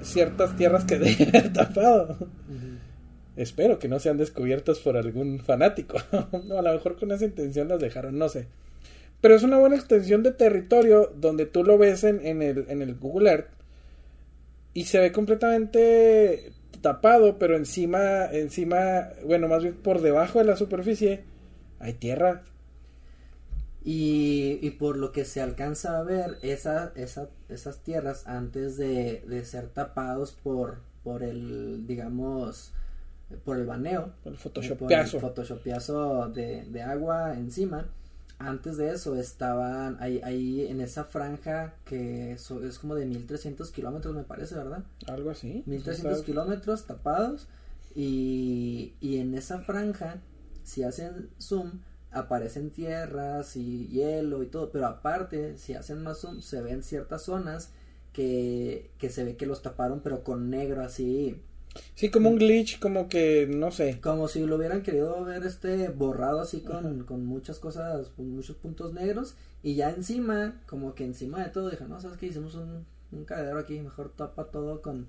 [0.06, 2.16] ciertas tierras que haber tapado.
[3.36, 5.98] Espero que no sean descubiertos por algún fanático.
[6.12, 8.46] a lo mejor con esa intención las dejaron, no sé.
[9.20, 12.82] Pero es una buena extensión de territorio donde tú lo ves en, en, el, en
[12.82, 13.48] el Google Earth
[14.72, 20.56] y se ve completamente tapado, pero encima, encima, bueno, más bien por debajo de la
[20.56, 21.24] superficie
[21.78, 22.42] hay tierra.
[23.82, 29.22] Y, y por lo que se alcanza a ver, esa, esa, esas tierras antes de,
[29.26, 32.72] de ser tapados por, por el, digamos,
[33.44, 34.36] por el baneo, El
[34.76, 37.88] por el photoshopeazo de, de agua encima.
[38.38, 43.70] Antes de eso estaban ahí, ahí en esa franja que eso es como de 1300
[43.70, 44.84] kilómetros, me parece, ¿verdad?
[45.06, 45.62] Algo así.
[45.66, 47.48] 1300 O sea, kilómetros tapados.
[47.94, 50.20] Y, y en esa franja,
[50.64, 54.70] si hacen zoom, aparecen tierras y hielo y todo.
[54.70, 57.70] Pero aparte, si hacen más zoom, se ven ciertas zonas
[58.12, 61.40] que, que se ve que los taparon, pero con negro así.
[61.94, 63.98] Sí, como un glitch, como que, no sé.
[64.00, 68.56] Como si lo hubieran querido ver este borrado así con, con muchas cosas, con muchos
[68.56, 69.34] puntos negros.
[69.62, 72.26] Y ya encima, como que encima de todo, dije, no, ¿sabes qué?
[72.26, 75.06] Hicimos un, un cagadero aquí, mejor tapa todo con,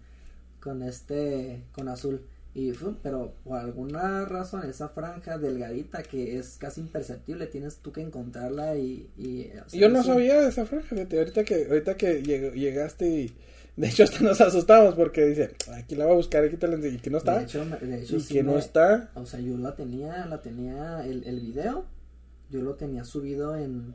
[0.59, 2.21] con este, con azul.
[2.55, 2.71] Y
[3.03, 8.75] pero por alguna razón esa franja delgadita que es casi imperceptible, tienes tú que encontrarla
[8.77, 9.11] y...
[9.15, 13.31] y Yo no sabía de esa franja, ahorita que, ahorita que lleg- llegaste y
[13.81, 16.75] de hecho hasta nos asustamos porque dice, aquí la voy a buscar, aquí te la
[16.75, 17.37] enseño", y que no está.
[17.39, 19.09] De hecho, me- de hecho, y sí que no está.
[19.15, 21.85] O sea, yo la tenía, la tenía, el, el video,
[22.49, 23.93] yo lo tenía subido en,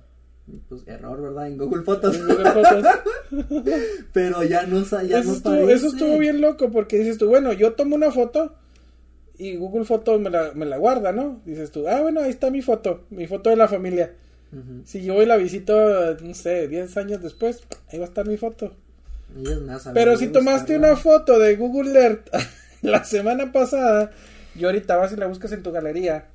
[0.69, 1.49] pues, error, ¿verdad?
[1.49, 2.17] En Google Fotos.
[2.17, 2.87] en Google Fotos.
[4.13, 7.53] Pero ya no, ya eso, no estuvo, eso estuvo bien loco porque dices tú, bueno,
[7.53, 8.55] yo tomo una foto
[9.39, 11.41] y Google Fotos me la, me la guarda, ¿no?
[11.45, 14.15] Dices tú, ah, bueno, ahí está mi foto, mi foto de la familia.
[14.85, 18.37] Si yo voy la visito, no sé, 10 años después, ahí va a estar mi
[18.37, 18.77] foto.
[19.67, 22.29] Más, Pero si tomaste una foto de Google Earth
[22.83, 24.11] la semana pasada,
[24.55, 26.27] y ahorita vas y la buscas en tu galería,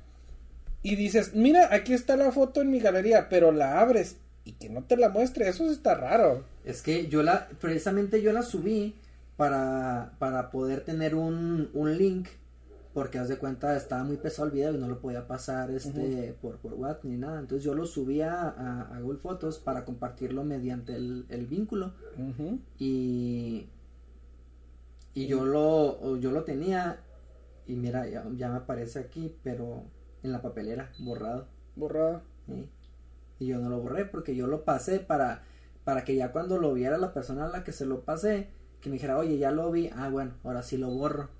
[0.82, 4.70] y dices, mira, aquí está la foto en mi galería, pero la abres y que
[4.70, 6.44] no te la muestre, eso está raro.
[6.64, 8.94] Es que yo la, precisamente yo la subí
[9.36, 12.28] para, para poder tener un, un link,
[12.94, 16.34] porque haz de cuenta estaba muy pesado el video y no lo podía pasar este
[16.40, 17.38] por, por WhatsApp ni nada.
[17.40, 21.92] Entonces yo lo subía a, a Google Fotos para compartirlo mediante el, el vínculo.
[22.78, 23.68] Y
[25.14, 27.00] y yo lo yo lo tenía
[27.66, 29.82] y mira ya, ya me aparece aquí pero
[30.22, 32.22] en la papelera borrado Borrada.
[32.46, 32.68] ¿sí?
[33.40, 35.42] y yo no lo borré porque yo lo pasé para
[35.84, 38.48] para que ya cuando lo viera la persona a la que se lo pasé
[38.80, 41.30] que me dijera oye ya lo vi ah bueno ahora sí lo borro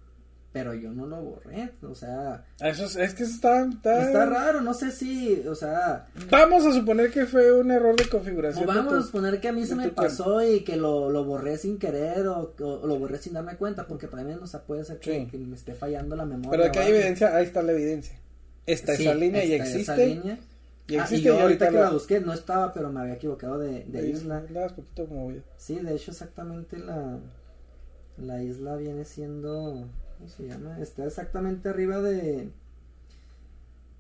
[0.51, 4.25] pero yo no lo borré o sea Eso es, es que eso está, está- está
[4.27, 8.11] raro no sé si o sea Vamos a suponer que fue un error de O
[8.11, 8.67] configuración.
[8.67, 11.59] de vamos a suponer que a mí se me pasó y que lo, lo borré
[11.59, 14.99] sin querer o, o lo borré sin darme cuenta, porque también, o sea, puede ser
[14.99, 15.27] que, Sí.
[15.31, 16.51] que me esté fallando la memoria.
[16.51, 18.19] Pero o aquí hay evidencia, ahí está la evidencia.
[18.67, 20.07] Está Sí, esa línea y está esa existe.
[20.07, 20.39] línea.
[20.89, 22.91] Y Ah, existe y yo y ahorita ahorita que la, la busqué no estaba, pero
[22.91, 24.43] me había equivocado de, de isla.
[24.51, 25.43] la poquito movido.
[25.59, 27.19] Sí, de hecho exactamente la,
[28.17, 29.87] la isla viene siendo,
[30.19, 30.79] ¿cómo se llama?
[30.81, 32.51] Está exactamente arriba de,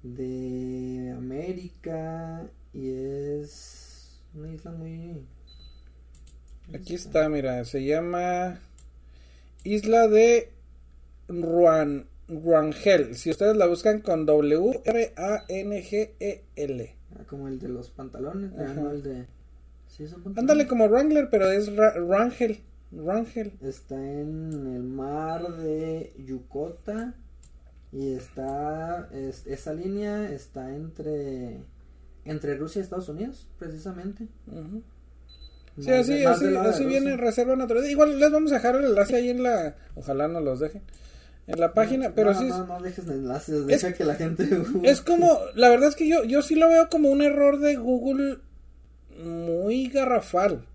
[0.02, 5.24] de América y es una isla muy...
[6.74, 8.60] Aquí está, mira, se llama
[9.64, 10.52] Isla de
[11.28, 13.14] Ruan, Ruangel.
[13.16, 16.94] Si ustedes la buscan con W R A N G E L.
[17.14, 19.26] Ah, como el de los pantalones, ah, no el de...
[19.86, 20.38] Sí, son pantalones.
[20.38, 22.60] Ándale como Wrangler, pero es Ra- Rangel.
[22.92, 23.52] Rangel.
[23.62, 27.14] Está en el mar de Yucota
[27.92, 31.60] y está es- esa línea está entre
[32.24, 34.26] entre Rusia y Estados Unidos, precisamente.
[35.78, 37.16] Sí, así, así, así viene.
[37.16, 37.88] Reserva Natural.
[37.88, 39.76] Igual les vamos a dejar el enlace ahí en la.
[39.94, 40.82] Ojalá no los dejen.
[41.46, 42.48] En la página, No, pero no, sí.
[42.48, 44.46] no, no dejes enlaces, deja que la gente
[44.82, 47.76] Es como, la verdad es que yo, yo sí lo veo como un error de
[47.76, 48.38] Google
[49.24, 50.66] muy garrafal.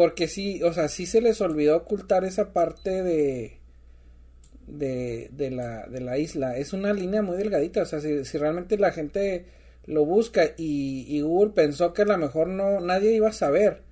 [0.00, 3.58] Porque sí, o sea, sí se les olvidó ocultar esa parte de,
[4.66, 6.56] de, la, de la isla.
[6.56, 9.44] Es una línea muy delgadita, o sea, si, si realmente la gente
[9.84, 13.82] lo busca y, y Google pensó que a lo mejor no, nadie iba a saber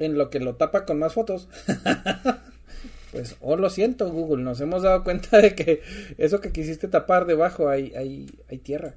[0.00, 1.48] en lo que lo tapa con más fotos.
[3.12, 5.82] pues, oh, lo siento, Google, nos hemos dado cuenta de que
[6.18, 8.96] eso que quisiste tapar debajo hay, hay, hay tierra.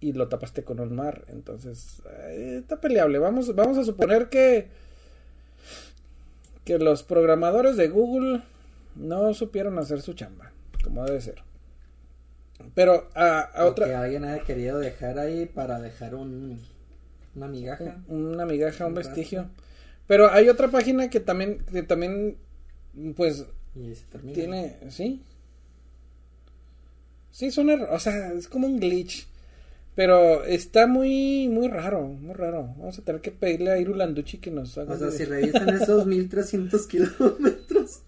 [0.00, 1.24] Y lo tapaste con un mar.
[1.28, 3.18] Entonces, eh, está peleable.
[3.18, 4.68] Vamos, vamos a suponer que,
[6.64, 8.42] que los programadores de Google
[8.94, 10.52] no supieron hacer su chamba,
[10.84, 11.42] como debe ser.
[12.74, 16.60] Pero a, a O que otra, alguien haya querido dejar ahí para dejar un
[17.34, 17.96] una migaja.
[18.08, 19.48] una migaja, un vestigio.
[20.06, 22.36] Pero hay otra página que también, que también,
[23.14, 23.44] pues,
[23.76, 24.34] Y se termina.
[24.34, 25.22] Tiene, sí.
[27.30, 29.28] Sí, error, o sea, es como un glitch.
[29.98, 32.72] Pero está muy, muy raro, muy raro.
[32.78, 34.94] Vamos a tener que pedirle a Irulanducci que nos haga.
[34.94, 38.02] O sea, si revisan esos 1300 kilómetros,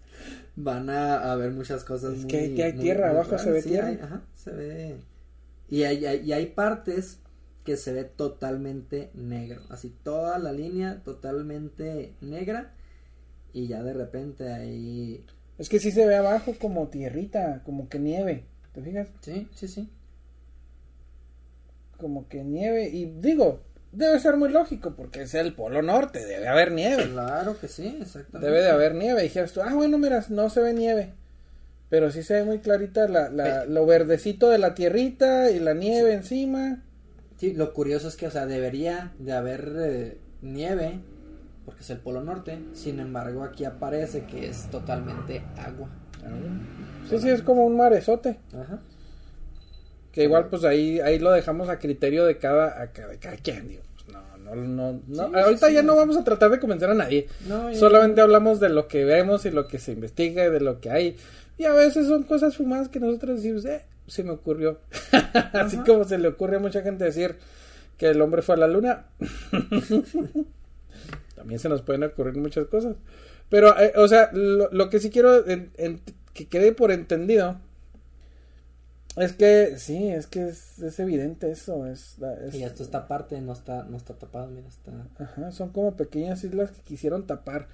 [0.55, 2.13] van a, a ver muchas cosas.
[2.13, 3.89] Es muy, que hay- que hay muy- tierra, muy abajo se ve Sí, tierra.
[3.89, 4.97] hay- ajá, se ve.
[5.69, 7.19] Y hay, hay- y hay partes
[7.65, 9.61] que se ve totalmente negro.
[9.69, 12.73] Así, toda la línea totalmente negra.
[13.53, 15.25] Y ya de repente ahí.
[15.59, 18.45] Es que sí se ve abajo como tierrita, como que nieve.
[18.75, 19.09] ¿Te fijas?
[19.23, 19.89] Sí, sí, sí.
[22.01, 22.89] Como que nieve.
[22.89, 23.61] Y digo,
[23.93, 27.09] debe ser muy lógico porque es el polo norte, debe haber nieve.
[27.11, 28.47] Claro que sí, exactamente.
[28.51, 29.21] Debe de haber nieve.
[29.21, 31.13] Y dijeras tú, ah, bueno, mira, no se ve nieve.
[31.89, 35.75] Pero sí se ve muy clarita la, la- lo verdecito de la tierrita y la
[35.75, 36.83] nieve encima.
[37.37, 41.01] Sí, lo curioso es que, o sea, debería de haber eh, nieve,
[41.65, 45.89] porque es el Polo Norte, sin embargo aquí aparece que es totalmente agua.
[47.09, 48.39] Sí, sí, es como un marezote.
[48.53, 48.79] Ajá.
[50.13, 53.37] Que igual, pues ahí, ahí lo dejamos a criterio de cada, a cada, de cada
[53.37, 53.69] quien.
[53.69, 55.29] Digo, pues, no, no, no, no.
[55.29, 57.29] Sí, Ahorita sí, ya no vamos a tratar de convencer a nadie.
[57.47, 60.81] No, Solamente hablamos de lo que vemos y lo que se investiga y de lo
[60.81, 61.17] que hay.
[61.59, 64.79] Y a veces son cosas fumadas que nosotros decimos, eh, se me ocurrió.
[65.53, 67.37] Así como se le ocurre a mucha gente decir
[67.97, 69.05] que el hombre fue a la luna.
[71.37, 72.97] También se nos pueden ocurrir muchas cosas.
[73.49, 76.01] Pero, eh, o sea, lo, lo que sí quiero en- en-
[76.35, 77.59] que quede por entendido
[79.23, 81.87] es que, sí, es que es, es evidente eso.
[81.87, 82.17] Es,
[82.47, 84.93] es- Y esto esta parte no está, no está tapado, mira, está.
[85.23, 87.67] Ajá, son como pequeñas islas que quisieron tapar.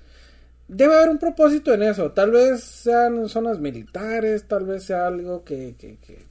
[0.68, 2.12] Debe haber un propósito en eso.
[2.12, 6.24] Tal vez sean zonas militares, tal vez sea algo que, que, que-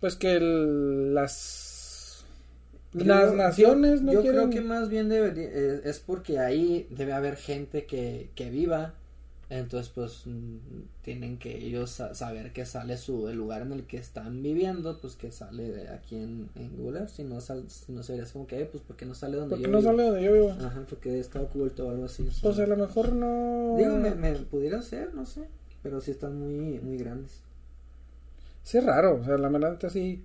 [0.00, 2.24] pues que el- las
[2.92, 4.40] Yo las creo- naciones yo, no yo quieren.
[4.40, 8.94] creo que más bien debería, eh, es porque ahí debe haber gente que, que viva.
[9.54, 10.56] Entonces, pues mm,
[11.02, 14.98] tienen que ellos sa- saber que sale su el lugar en el que están viviendo,
[14.98, 17.10] pues que sale de aquí en, en Google Earth.
[17.10, 19.68] Si no, sal, si no sería así como que, pues porque no sale donde yo
[19.68, 19.90] no vivo?
[19.90, 20.50] sale donde yo vivo.
[20.52, 22.26] Ajá, porque está oculto o algo así.
[22.26, 22.40] o sea.
[22.42, 23.74] Pues a lo mejor no.
[23.76, 25.42] Digo, me, me pudiera ser, no sé.
[25.82, 27.40] Pero sí están muy, muy grandes.
[28.62, 29.16] Sí, es raro.
[29.20, 30.22] O sea, la verdad sí.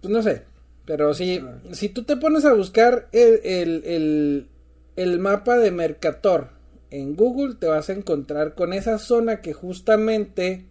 [0.00, 0.42] Pues no sé.
[0.84, 1.58] Pero sí, Ah.
[1.72, 4.46] si tú te pones a buscar el, el, el,
[4.94, 6.50] el mapa de Mercator
[6.90, 10.64] en Google, te vas a encontrar con esa zona que justamente,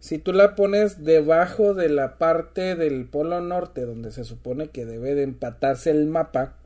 [0.00, 4.86] si tú la pones debajo de la parte del Polo Norte, donde se supone que
[4.86, 6.56] debe de empatarse el mapa,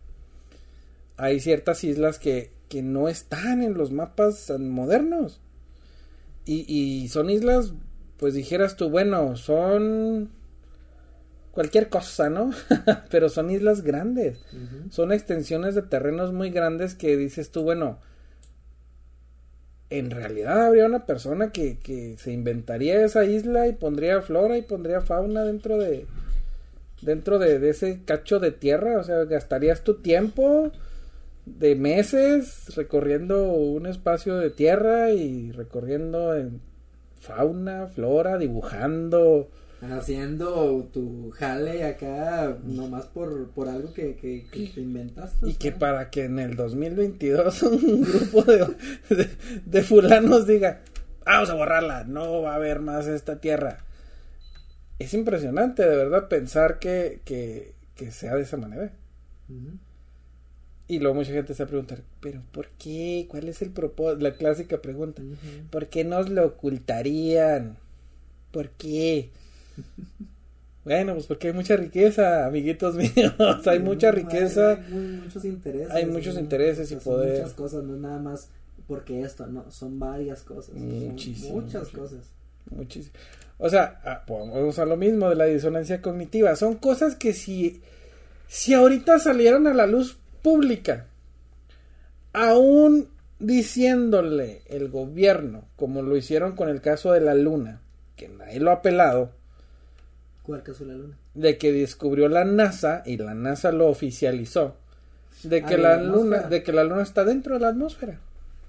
[1.17, 5.41] hay ciertas islas que, que no están en los mapas modernos.
[6.45, 7.75] Y, y son islas,
[8.17, 10.31] pues dijeras tú, bueno, son
[11.51, 12.53] cualquier cosa, ¿no?
[13.11, 14.39] Pero son islas grandes.
[14.91, 17.99] Son extensiones de terrenos muy grandes que dices tú, bueno,
[19.91, 24.63] en realidad habría una persona que, que se inventaría esa isla y pondría flora y
[24.63, 26.07] pondría fauna dentro de
[27.01, 30.73] dentro de, de ese cacho de tierra, o sea, gastarías tu tiempo
[31.47, 36.61] de meses recorriendo un espacio de tierra y recorriendo en
[37.21, 39.49] fauna, flora, dibujando
[39.81, 45.49] Haciendo tu jale acá nomás por, por algo que, que, que te inventaste.
[45.49, 48.67] Y que para que en el 2022 un grupo de,
[49.09, 49.29] de,
[49.65, 50.81] de fulanos diga,
[51.25, 53.85] vamos a borrarla, no va a haber más esta tierra.
[54.99, 58.93] Es impresionante, de verdad, pensar que, que, que sea de esa manera.
[60.89, 63.27] Y luego mucha gente se va a preguntar, ¿pero por qué?
[63.29, 64.23] ¿Cuál es el propósito?
[64.23, 65.69] La clásica pregunta, Ujú.
[65.71, 67.77] ¿por qué nos lo ocultarían?
[68.51, 69.31] ¿Por qué?
[70.85, 73.35] Bueno, pues porque hay mucha riqueza, amiguitos míos,
[73.67, 74.71] hay mucha riqueza.
[74.73, 75.91] Hay, mu- muchos intereses.
[75.91, 76.41] Hay muchos ¿no?
[76.41, 77.39] intereses y O sea, son poder.
[77.41, 78.49] Muchas cosas, no es nada más
[78.87, 80.73] porque esto, no, son varias cosas.
[80.75, 82.21] son Muchísimo, Muchas cosas.
[82.71, 83.13] Muchísimo.
[83.59, 86.57] O sea, ah, podemos usar lo mismo de la disonancia cognitiva.
[86.57, 87.83] Son cosas que si,
[88.47, 91.07] si ahorita salieran a la luz pública,
[92.33, 93.09] aún
[93.39, 97.81] diciéndole el gobierno, como lo hicieron con el caso de la luna,
[98.17, 99.33] que nadie lo ha apelado,
[100.49, 101.17] ¿Cuál caso de la luna?
[101.35, 104.77] de que descubrió la NASA y la NASA lo oficializó,
[105.43, 108.19] de Ah, que la la luna, de que la luna está dentro de la atmósfera.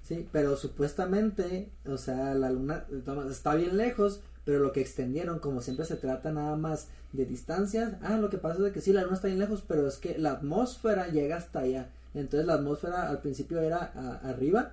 [0.04, 2.86] Sí, pero supuestamente, o sea, la luna
[3.32, 7.94] está bien lejos, pero lo que extendieron, como siempre se trata nada más de distancias,
[8.02, 10.18] ah, lo que pasa es que sí, la luna está bien lejos, pero es que
[10.18, 11.90] la atmósfera llega hasta allá.
[12.16, 14.72] Entonces la atmósfera al principio era a- arriba,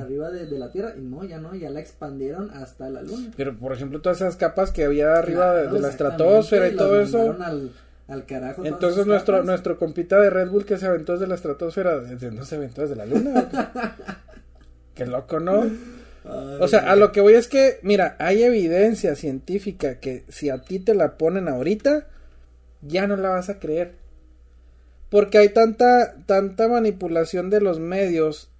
[0.00, 3.30] arriba de, de la Tierra, y no, ya no, ya la expandieron hasta la luna.
[3.36, 6.76] Pero, por ejemplo, todas esas capas que había arriba de- Claro, de, la estratosfera y
[6.76, 7.36] todo eso.
[7.40, 7.72] Al,
[8.08, 8.64] al carajo.
[8.64, 9.46] Entonces nuestro capas.
[9.46, 12.80] nuestro compita de Red Bull que se aventó desde la estratosfera, desde- no se aventó
[12.80, 13.48] desde la luna.
[14.94, 15.64] Qué loco, ¿no?
[16.60, 20.58] O sea, a lo que voy es que, mira, hay evidencia científica que si a
[20.60, 22.06] ti te la ponen ahorita,
[22.82, 23.92] ya no la vas a creer.
[25.10, 28.50] Porque hay tanta, tanta manipulación de los medios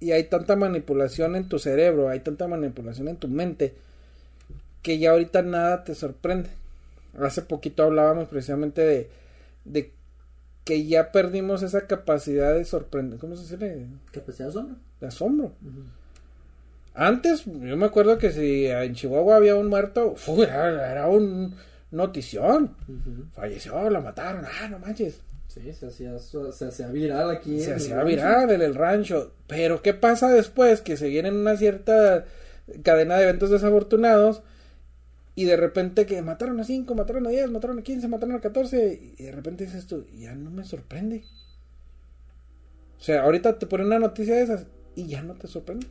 [0.00, 3.74] y hay tanta manipulación en tu cerebro, hay tanta manipulación en tu mente,
[4.82, 6.50] que ya ahorita nada te sorprende.
[7.20, 9.10] Hace poquito hablábamos precisamente de,
[9.64, 9.92] de
[10.64, 13.18] que ya perdimos esa capacidad de sorprender.
[13.18, 13.86] ¿Cómo se dice?
[14.10, 14.76] Capacidad de asombro.
[15.00, 15.52] De asombro.
[16.94, 21.54] Antes, yo me acuerdo que si en Chihuahua había un muerto, era, un
[21.90, 22.76] notición.
[23.34, 24.44] Falleció, lo mataron.
[24.44, 25.20] Ah, no manches.
[25.54, 27.60] Sí, se hacía, se hacía viral aquí.
[27.60, 29.34] Se hacía viral en el rancho.
[29.46, 30.80] Pero, ¿qué pasa después?
[30.80, 32.24] Que se viene una cierta
[32.82, 34.42] cadena de eventos desafortunados
[35.36, 38.40] y de repente que mataron a 5, mataron a 10, mataron a 15, mataron a
[38.40, 41.22] 14 y de repente dices esto, ya no me sorprende.
[42.98, 45.86] O sea, ahorita te ponen una noticia de esas y ya no te sorprende.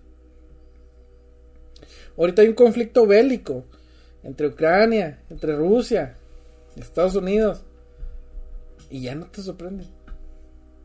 [2.17, 3.63] Ahorita hay un conflicto bélico
[4.23, 6.17] entre Ucrania, entre Rusia,
[6.75, 7.63] Estados Unidos
[8.93, 9.85] y ya no te sorprende.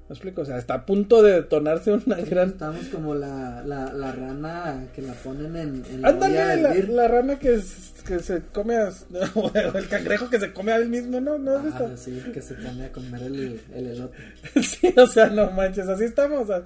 [0.09, 0.40] ¿Me explico?
[0.40, 2.48] O sea, está a punto de detonarse una gran.
[2.48, 7.09] Estamos como la, la, la rana que la ponen en, en la Ándale, la, la,
[7.09, 7.61] rana que,
[8.06, 8.88] que se come a,
[9.34, 11.36] o el cangrejo que se come a él mismo, ¿no?
[11.36, 14.16] ¿No ah, sí, que se come a comer el, el elote.
[14.62, 16.44] sí, o sea, no manches, así estamos.
[16.44, 16.62] O sea,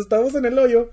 [0.00, 0.90] estamos en el hoyo,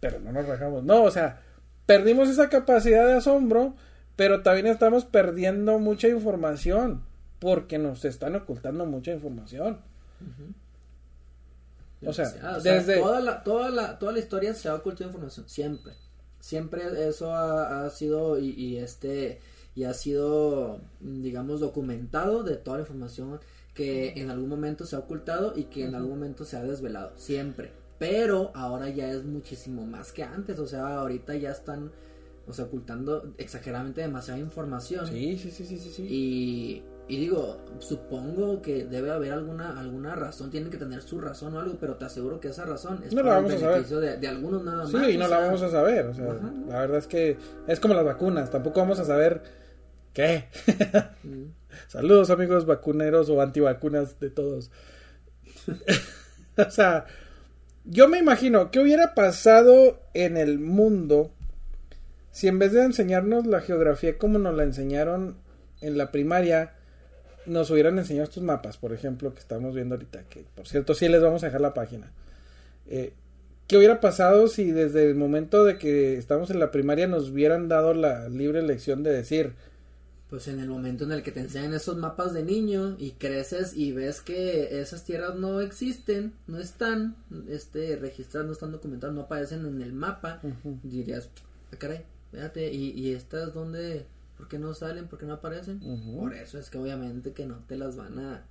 [0.00, 0.82] pero no nos rajamos.
[0.82, 1.42] No, o sea,
[1.86, 3.76] perdimos esa capacidad de asombro,
[4.16, 7.06] pero también estamos perdiendo mucha información
[7.38, 9.80] porque nos están ocultando mucha información.
[12.06, 12.98] O sea, desde...
[12.98, 15.94] toda, la, toda, la, toda la historia se ha ocultado información, siempre.
[16.40, 19.40] Siempre eso ha, sido y, este
[19.74, 23.40] y ha sido, digamos, documentado de toda la información
[23.74, 27.12] que en algún momento se ha ocultado y que en algún momento se ha desvelado,
[27.16, 27.72] siempre.
[27.98, 31.90] Pero ahora ya es muchísimo más que antes, o sea, ahorita ya están,
[32.46, 35.06] o sea, ocultando exageradamente demasiada información.
[35.06, 36.02] Sí, sí, sí, sí, sí.
[36.08, 41.54] Y y digo, supongo que debe haber alguna alguna razón, tiene que tener su razón
[41.54, 44.20] o algo, pero te aseguro que esa razón es no la vamos a saber.
[44.20, 44.90] De, algunos nada más.
[44.90, 46.36] Sí, y no la vamos a saber, o sea,
[46.68, 49.42] la verdad es que es como las vacunas, tampoco vamos a saber
[50.12, 50.44] qué.
[51.22, 51.50] Mm.
[51.88, 54.70] Saludos amigos vacuneros o antivacunas de todos.
[56.56, 57.06] o sea,
[57.84, 61.32] yo me imagino, ¿qué hubiera pasado en el mundo
[62.30, 65.38] si en vez de enseñarnos la geografía como nos la enseñaron
[65.80, 66.74] en la primaria,
[67.48, 71.08] nos hubieran enseñado estos mapas, por ejemplo, que estamos viendo ahorita, que por cierto sí
[71.08, 72.10] les vamos a dejar la página.
[72.86, 73.12] Eh,
[73.66, 77.68] ¿Qué hubiera pasado si desde el momento de que estamos en la primaria nos hubieran
[77.68, 79.52] dado la libre elección de decir,
[80.30, 83.74] pues en el momento en el que te enseñan esos mapas de niño y creces
[83.74, 87.16] y ves que esas tierras no existen, no están
[87.48, 90.40] este registradas, no están documentadas, no aparecen en el mapa,
[90.82, 91.30] dirías,
[91.72, 94.04] ah, caray, fíjate, ¿y, y estas dónde,
[94.38, 95.08] ¿Por qué no salen?
[95.08, 95.80] ¿Por qué no aparecen?
[96.16, 98.44] Por eso es que obviamente que no te las van a...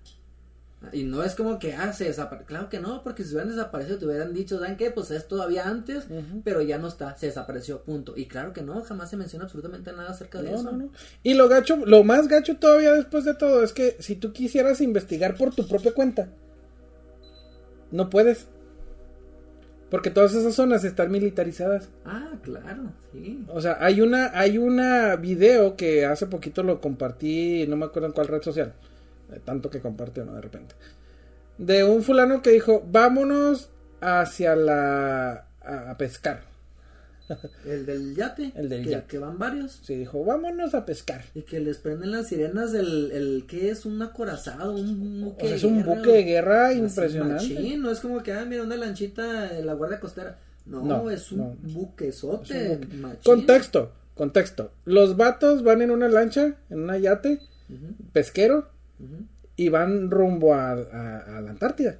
[0.91, 2.45] Y no es como que, ah, se desaparece.
[2.45, 4.91] Claro que no, porque si hubieran desaparecido te hubieran dicho, ¿saben qué?
[4.91, 6.05] Pues es todavía antes,
[6.43, 8.13] pero ya no está, se desapareció, punto.
[8.15, 10.63] Y claro que no, jamás se menciona absolutamente nada acerca de eso.
[10.63, 10.89] No, no.
[11.23, 14.79] Y lo gacho, lo más gacho todavía después de todo es que si tú quisieras
[14.81, 16.29] investigar por tu propia cuenta,
[17.89, 18.47] no puedes.
[19.89, 21.89] Porque todas esas zonas están militarizadas.
[22.05, 23.45] Ah, claro, sí.
[23.47, 28.07] O sea, hay una, hay una video que hace poquito lo compartí, no me acuerdo
[28.07, 28.73] en cuál red social,
[29.45, 30.33] tanto que compartió, ¿no?
[30.33, 30.75] De repente.
[31.57, 33.69] De un fulano que dijo, vámonos
[34.01, 35.47] hacia la...
[35.61, 36.43] a pescar.
[37.65, 38.51] El del yate.
[38.55, 39.07] El del que, yate.
[39.07, 39.80] Que van varios.
[39.84, 41.23] Sí, dijo, vámonos a pescar.
[41.34, 43.86] Y que les prenden las sirenas del, el, ¿qué es?
[43.86, 47.78] Un acorazado, un buque Es un buque de guerra impresionante.
[47.78, 50.38] no es como que, ah, mira, una lanchita de la guardia costera.
[50.65, 52.80] No, es un buquesote.
[53.23, 54.71] Contexto, contexto.
[54.86, 57.39] Los vatos van en una lancha, en una yate,
[58.11, 58.69] pesquero,
[59.55, 61.97] y van rumbo a, a, la Antártida.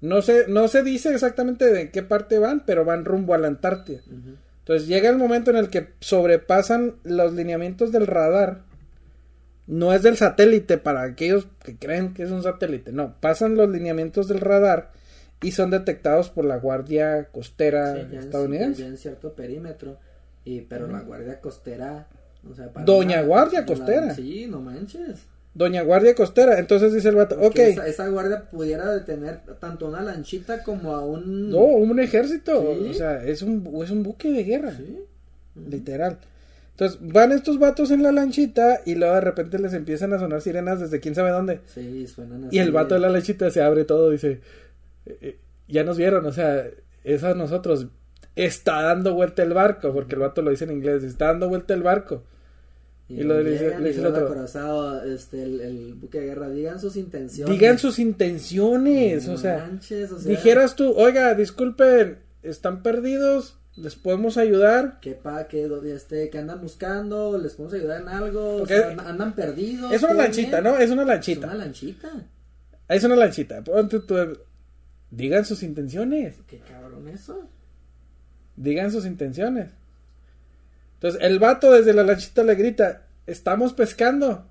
[0.00, 3.48] No se, no se dice exactamente de qué parte van, pero van rumbo a la
[3.48, 4.00] Antártida.
[4.60, 8.62] Entonces llega el momento en el que sobrepasan los lineamientos del radar.
[9.66, 12.92] No es del satélite para aquellos que creen que es un satélite.
[12.92, 14.90] No, pasan los lineamientos del radar
[15.42, 18.86] y son detectados por la Guardia Costera estadounidense.
[18.86, 19.98] En, cierto perímetro.
[20.44, 22.08] Y, pero la Guardia Costera.
[22.84, 24.14] Doña Guardia Costera.
[24.14, 25.26] sí, no manches.
[25.54, 26.58] Doña Guardia Costera.
[26.58, 27.58] Entonces dice el vato, ok.
[27.58, 31.50] Esa, guardia pudiera detener tanto una lanchita como a un...
[31.50, 32.76] No, un ejército.
[32.88, 34.76] O sea, es un, es un buque de guerra.
[34.76, 34.98] ¿Sí?
[35.68, 36.18] Literal.
[36.80, 40.40] Entonces van estos vatos en la lanchita y luego de repente les empiezan a sonar
[40.40, 41.60] sirenas desde quién sabe dónde.
[41.66, 42.56] Sí, suenan así.
[42.56, 44.40] Y el vato de la lanchita se abre todo, dice,
[45.04, 45.36] eh, eh,
[45.68, 46.64] ya nos vieron, o sea,
[47.04, 47.88] es a nosotros.
[48.34, 51.74] está dando vuelta el barco, porque el vato lo dice en inglés, está dando vuelta
[51.74, 52.22] el barco.
[53.10, 54.26] Y lo le llegan le y dice el otro.
[54.26, 57.52] acorazado, este, el, el buque de guerra, digan sus intenciones.
[57.58, 63.96] Digan sus intenciones, o sea, manches, o sea, dijeras tú, oiga, disculpen, están perdidos, les
[63.96, 65.00] podemos ayudar.
[65.00, 69.34] que pa, que, este, que andan buscando, les podemos ayudar en algo, o sea, andan-
[69.34, 69.92] perdidos.
[69.92, 70.72] Es una lanchita, bien.
[70.72, 70.78] ¿no?
[70.78, 71.46] Es una Es lanchita.
[71.46, 72.10] una lanchita.
[72.88, 73.62] Es una lanchita.
[75.10, 76.36] Digan sus intenciones.
[76.46, 77.48] Qué cabrón eso.
[78.56, 79.70] Digan sus intenciones.
[81.00, 84.46] Entonces, el vato desde la lanchita le grita, estamos pescando.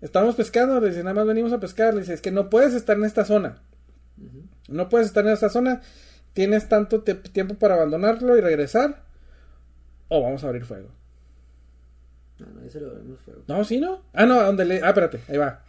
[0.00, 1.94] Estamos pescando, le dice, nada más venimos a pescar.
[1.94, 3.60] Le dice, es que no puedes estar en esta zona.
[4.68, 5.82] No puedes estar en esta zona.
[6.32, 9.02] Tienes tanto tiempo para abandonarlo y regresar.
[10.06, 10.90] O vamos a abrir fuego.
[12.38, 13.42] No, no, ese lo fuego.
[13.48, 14.04] No, sí, no.
[14.12, 14.80] Ah, no, donde le.
[14.80, 15.64] Ah, espérate, ahí va.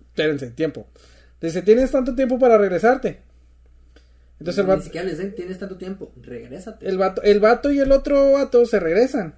[0.00, 0.88] Espérense, tiempo.
[1.40, 3.22] Dice, tienes tanto tiempo para regresarte.
[4.40, 6.88] Entonces el Ni vato, siquiera les dicen, tienes tanto tiempo, regrésate.
[6.88, 9.34] el vato, el vato y el otro vato se regresan.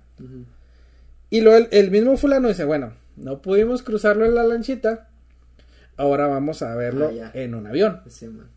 [1.28, 5.08] Y luego el, el mismo fulano dice, bueno, no pudimos cruzarlo en la lanchita.
[5.96, 8.00] Ahora vamos a verlo Ah, en un avión.
[8.08, 8.48] Sí, man.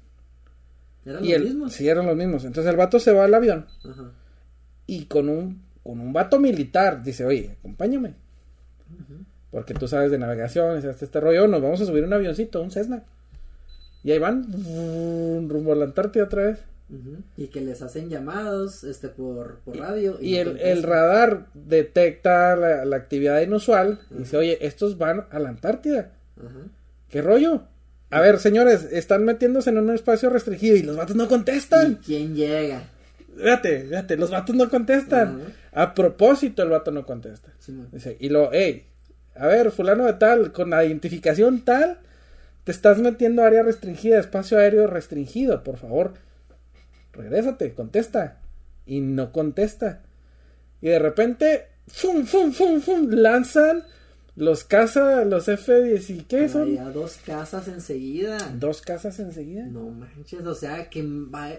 [1.05, 1.73] ¿Eran Y los el, mismos?
[1.73, 2.45] sí, eran los mismos.
[2.45, 3.65] Entonces el vato se va al avión
[4.87, 8.13] y con un, con un vato militar dice, oye, acompáñame.
[9.51, 12.71] Porque tú sabes de navegación, de este rollo, nos vamos a subir un avioncito, un
[12.71, 13.03] Cessna.
[14.05, 14.45] Y ahí van,
[15.49, 16.59] rumbo a la Antártida otra vez.
[17.35, 20.19] Y que les hacen llamados este por, por radio.
[20.21, 25.39] Y el, el radar detecta la, la actividad inusual y dice, oye, estos van a
[25.39, 26.11] la Antártida.
[26.37, 26.67] Ajá.
[27.09, 27.63] ¿Qué rollo?
[28.11, 31.95] A ver, señores, están metiéndose en un espacio restringido y los vatos no ¿Y contestan.
[32.05, 32.83] quién llega?
[33.35, 35.41] Fíjate, fíjate, los vatos no contestan.
[35.71, 37.51] A propósito, el vato no contesta.
[37.57, 37.75] Sí.
[37.91, 38.85] Dice, y lo, hey,
[39.35, 41.97] a ver, fulano de tal, con la identificación tal,
[42.65, 46.15] te estás metiendo a área restringida, espacio aéreo restringido, por favor.
[47.13, 48.41] Regrésate, contesta.
[48.87, 50.01] Y no contesta.
[50.81, 53.83] Y de repente, fum, fum, fum, fum, lanzan
[54.35, 56.63] los caza, los F-10 y ¿qué son?
[56.63, 58.37] Traía dos casas enseguida.
[58.55, 59.67] Dos casas enseguida.
[59.67, 61.51] No manches, o sea, que va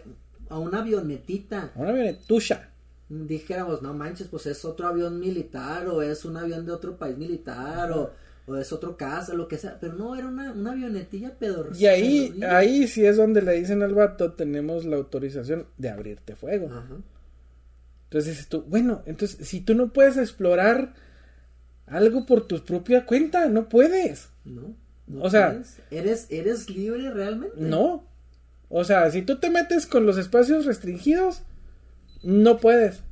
[0.49, 1.71] a una avionetita.
[1.77, 2.71] Una avionetucha.
[3.09, 7.17] Dijéramos, no manches, pues es otro avión militar o es un avión de otro país
[7.17, 8.11] militar o,
[8.47, 9.78] o es otro casa, lo que sea.
[9.80, 11.72] Pero no, era una, una avionetilla pedor.
[11.76, 12.57] Y ahí, pedorrilla.
[12.57, 16.68] ahí sí es donde le dicen al vato, tenemos la autorización de abrirte fuego.
[16.68, 16.97] Ajá.
[18.05, 20.94] Entonces dices tú, bueno, entonces si tú no puedes explorar
[21.86, 24.28] algo por tu propia cuenta, no puedes.
[24.44, 24.74] No.
[25.09, 25.78] no O sea- puedes.
[25.90, 27.57] ¿Eres, ¿Eres libre realmente?
[27.59, 28.07] No.
[28.68, 31.42] O sea, si tú te metes con los espacios restringidos,
[32.22, 33.03] no puedes.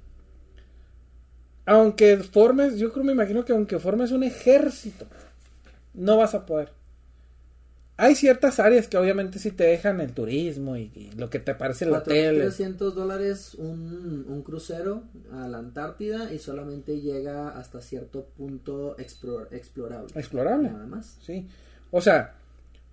[1.66, 5.06] Aunque formes, yo creo, me imagino que aunque formes un ejército,
[5.94, 6.72] no vas a poder.
[7.96, 11.54] Hay ciertas áreas que obviamente sí te dejan el turismo y, y lo que te
[11.54, 12.38] parece el hotel.
[12.40, 19.46] 300 dólares un, un crucero a la Antártida y solamente llega hasta cierto punto explor-
[19.52, 20.08] explorable.
[20.16, 20.70] Explorable.
[20.70, 21.18] Nada más.
[21.24, 21.46] Sí.
[21.92, 22.34] O sea,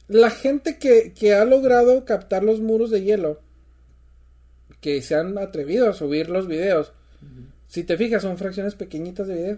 [0.07, 3.41] la gente que, que ha logrado captar los muros de hielo,
[4.81, 6.93] que se han atrevido a subir los videos,
[7.71, 9.57] si te fijas, son fracciones pequeñitas de video.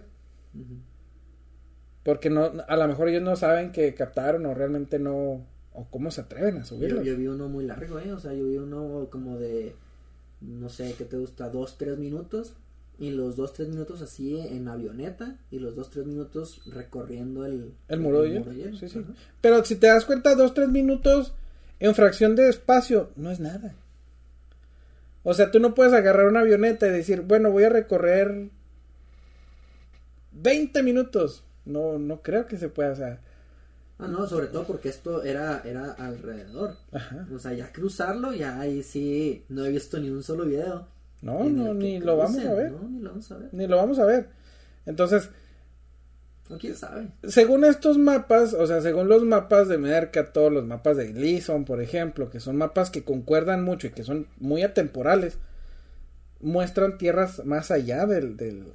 [2.04, 6.12] Porque no, a lo mejor ellos no saben que captaron o realmente no, o cómo
[6.12, 7.02] se atreven a subirlo.
[7.02, 8.14] yo vi uno muy largo, ¿eh?
[8.14, 9.76] O sea, yo vi uno como de,
[10.42, 11.50] no sé, ¿qué te gusta?
[11.50, 12.54] Dos, tres minutos.
[13.00, 15.40] Y los dos, tres minutos así en avioneta.
[15.50, 18.78] Y los dos, tres minutos recorriendo el, El muro de hielo.
[18.78, 19.04] Sí, sí.
[19.42, 21.34] Pero si te das cuenta, dos, tres minutos
[21.80, 23.74] en fracción de espacio, no es nada.
[25.24, 28.50] O sea, tú no puedes agarrar una avioneta y decir, bueno, voy a recorrer
[30.34, 31.44] 20 minutos.
[31.66, 33.20] No, no creo que se pueda, o sea,
[34.00, 36.76] Ah, no, sobre todo porque esto era, era alrededor.
[36.92, 37.28] ajá.
[37.34, 40.88] O sea, ya cruzarlo, ya ahí sí, no he visto ni un solo video.
[41.22, 42.72] No, no, ni lo vamos a ver.
[42.72, 43.50] No, ni lo vamos a ver.
[43.54, 44.28] Ni lo vamos a ver.
[44.86, 45.30] Entonces,
[46.54, 47.08] O quién sabe.
[47.24, 51.82] según estos mapas, o sea, según los mapas de Mercator, los mapas de Gleason, por
[51.82, 55.38] ejemplo, que son mapas que concuerdan mucho y que son muy atemporales,
[56.42, 58.66] muestran tierras más allá del, del-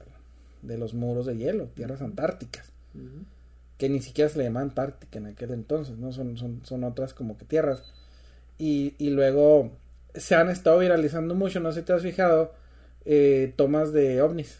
[0.62, 2.72] de los muros de hielo, tierras antárticas,
[3.79, 6.12] que ni siquiera se le llama Antártica en aquel entonces, ¿no?
[6.12, 7.83] Son, son, son otras como que tierras.
[8.59, 9.70] Y, y luego
[10.14, 12.53] se han estado viralizando mucho, no sé si te has fijado,
[13.05, 14.59] eh, tomas de ovnis.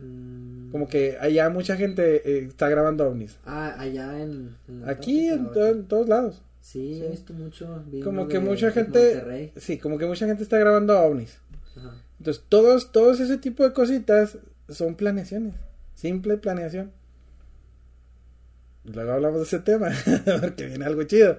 [0.00, 0.53] Mm.
[0.74, 3.38] Como que allá mucha gente eh, está grabando ovnis.
[3.46, 4.56] Ah, allá en...
[4.86, 6.42] Aquí en, Antártica, to- ¿o en todos lados.
[6.60, 7.04] Sí, Sí.
[7.04, 7.84] he visto mucho.
[8.02, 9.14] Como que de mucha gente...
[9.14, 9.52] Monterrey.
[9.56, 11.38] Sí, como que mucha gente está grabando ovnis.
[11.76, 11.94] Ajá.
[12.18, 14.36] Entonces, todos, todos ese tipo de cositas
[14.68, 15.54] son planeaciones.
[15.94, 16.90] Simple planeación.
[18.84, 19.90] Luego hablamos de ese tema,
[20.40, 21.38] porque viene algo chido.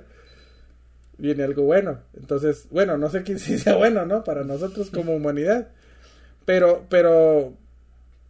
[1.18, 2.00] viene algo bueno.
[2.14, 4.24] Entonces, bueno, no sé quién si sea bueno, ¿no?
[4.24, 5.68] Para nosotros como humanidad.
[6.46, 7.54] Pero, pero,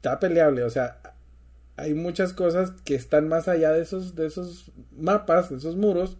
[0.06, 1.00] está peleable, o sea,
[1.78, 6.18] hay muchas cosas que están más allá de esos, de esos mapas, de esos muros,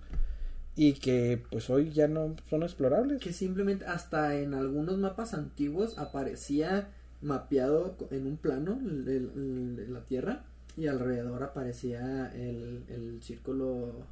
[0.76, 3.22] y que pues hoy ya no son explorables.
[3.22, 6.88] Que simplemente hasta en algunos mapas antiguos aparecía
[7.22, 10.44] mapeado en un plano la Tierra
[10.76, 14.08] y alrededor aparecía el, el círculo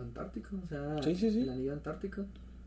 [0.00, 2.24] antártico, o sea, el anillo antártico.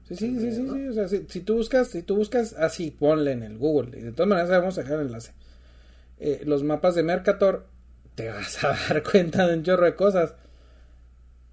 [0.07, 2.91] Sí, sí, sí, sí, sí, o sea, si, si, tú buscas, si tú buscas así,
[2.91, 5.33] ponle en el Google, y de todas maneras vamos a dejar el enlace.
[6.23, 7.65] Eh, los mapas de Mercator,
[8.13, 10.35] te vas a dar cuenta de un chorro de cosas.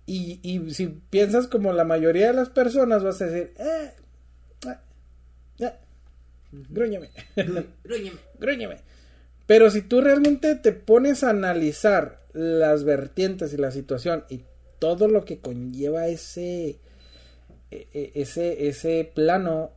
[0.05, 3.93] Y, y si piensas como la mayoría de las personas, vas a decir, eh,
[4.67, 4.77] eh,
[5.61, 5.73] eh
[6.53, 7.11] Grúñeme.
[8.39, 8.77] Grúñeme.
[9.47, 14.45] Pero si tú realmente te pones a analizar las vertientes y la situación y
[14.79, 16.79] todo lo que conlleva ese
[17.71, 19.73] e, e, ese ese plano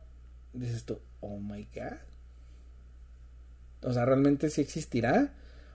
[0.52, 2.11] dices tú, "Oh my god."
[3.82, 5.32] O sea, realmente sí existirá.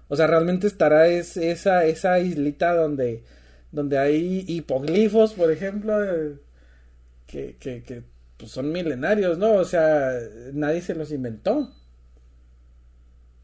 [0.08, 3.24] O sea, realmente estará esa esa islita donde
[3.72, 5.93] donde hay hipoglifos, por ejemplo,
[7.28, 8.03] que, que, que
[8.38, 9.53] pues son milenarios, ¿no?
[9.55, 10.14] O sea,
[10.53, 11.70] nadie se los inventó.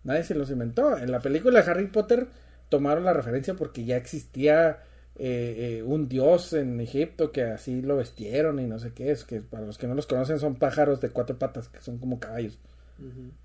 [0.03, 0.97] Nadie se los inventó.
[0.97, 2.27] En la película de Harry Potter
[2.69, 4.83] tomaron la referencia porque ya existía
[5.15, 9.23] eh, eh, un dios en Egipto que así lo vestieron y no sé qué es.
[9.23, 12.19] Que para los que no los conocen son pájaros de cuatro patas que son como
[12.19, 12.59] caballos.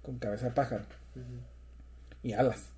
[0.03, 0.85] Con cabeza de pájaro.
[2.23, 2.71] Y alas.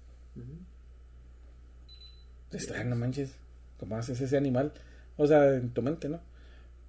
[2.85, 3.35] no manches.
[3.79, 4.73] ¿Cómo haces ese animal?
[5.17, 6.21] O sea, en tu mente, ¿no?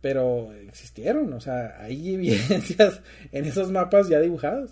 [0.02, 4.72] pero existieron, o sea, hay evidencias en esos mapas ya dibujados.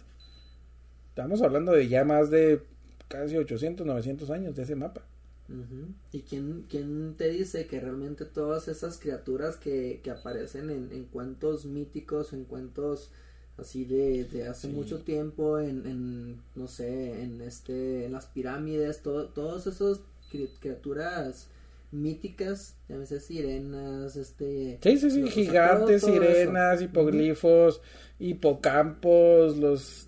[1.09, 2.61] Estamos hablando de ya más de
[3.07, 5.05] casi 800, 900 años de ese mapa.
[6.11, 11.05] ¿Y quién, quién te dice que realmente todas esas criaturas que, que aparecen en, en,
[11.05, 13.11] cuentos míticos, en cuentos
[13.59, 19.01] así de, de hace mucho tiempo, en, en, no sé, en este, en las pirámides,
[19.01, 20.01] todo, todos esos
[20.59, 21.47] criaturas
[21.91, 24.79] míticas, llámese sirenas, este...
[24.81, 27.81] Sí, sí, sí, gigantes, sirenas, hipoglifos,
[28.19, 30.07] hipocampos, los...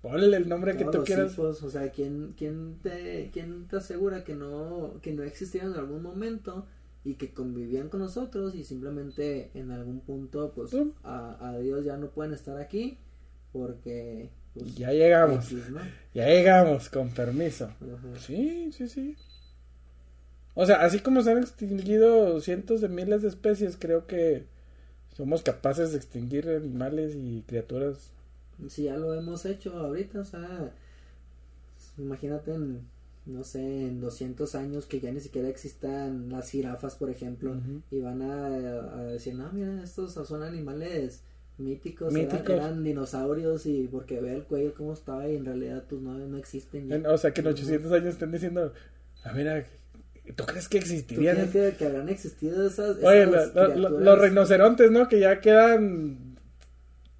[0.00, 1.38] Ponle el nombre que tú quieras.
[1.38, 6.02] o sea, ¿quién, quién, te, ¿quién te asegura que no, que no existieron en algún
[6.02, 6.66] momento
[7.04, 10.72] y que convivían con nosotros y simplemente en algún punto, pues,
[11.02, 12.98] a, a Dios ya no pueden estar aquí
[13.52, 14.30] porque...
[14.54, 15.50] Pues, ya llegamos.
[16.14, 17.70] Ya llegamos, con permiso.
[18.18, 19.16] Sí, sí, sí.
[20.54, 24.44] O sea, así como se han extinguido cientos de miles de especies, creo que
[25.16, 28.10] somos capaces de extinguir animales y criaturas.
[28.68, 30.72] Sí, ya lo hemos hecho ahorita, o sea,
[31.96, 32.86] imagínate en,
[33.26, 37.54] no sé, en 200 años que ya ni siquiera existan las jirafas, por ejemplo,
[37.90, 38.48] y van a,
[39.04, 41.22] decir, no, mira, estos son animales
[41.58, 46.18] míticos, Eran, dinosaurios y porque ve el cuello cómo estaba y en realidad pues no,
[46.18, 47.06] no existen.
[47.06, 48.72] O sea, que en 800 años estén diciendo,
[49.24, 49.64] ah, mira,
[50.36, 51.46] ¿Tú crees que existirían?
[51.46, 55.08] ¿Tú crees que, habrán existido esas, Oye, los rinocerontes, ¿no?
[55.08, 56.36] Que ya quedan,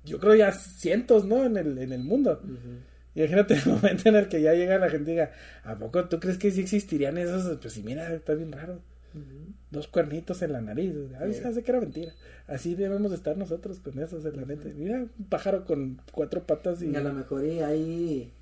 [0.04, 1.44] yo creo ya cientos, ¿no?
[1.44, 2.40] En el, en el mundo.
[3.14, 5.32] Imagínate el momento en el que ya llega la gente y diga,
[5.64, 7.58] ¿a poco tú crees que sí existirían esos?
[7.58, 8.80] Pues sí, mira, está bien raro.
[9.70, 10.94] Dos cuernitos en la nariz.
[11.20, 12.14] A veces hace que era mentira.
[12.46, 14.72] Así debemos estar nosotros con esos en la mente.
[14.72, 16.90] Mira, un pájaro con cuatro patas y...
[16.90, 18.32] y a lo mejor y hay,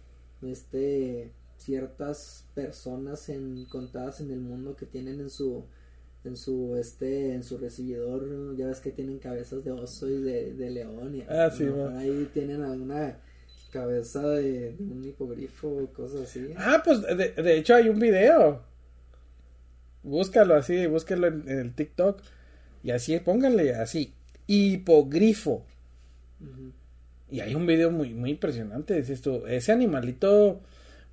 [0.42, 5.64] este ciertas personas en, contadas en el mundo que tienen en su
[6.24, 10.70] en su este en su recibidor ya ves que tienen cabezas de oso y de,
[10.70, 11.50] león y ah,
[11.98, 13.18] ahí tienen alguna
[13.70, 16.52] cabeza de, un hipogrifo o cosas así.
[16.56, 18.62] Ah pues de, hecho hay un video.
[20.02, 22.20] Búscalo así búsquelo en, el TikTok.
[22.82, 24.14] Y así pónganle así
[24.46, 25.64] hipogrifo.
[27.30, 30.60] Y hay un video muy muy impresionante dices tú ese animalito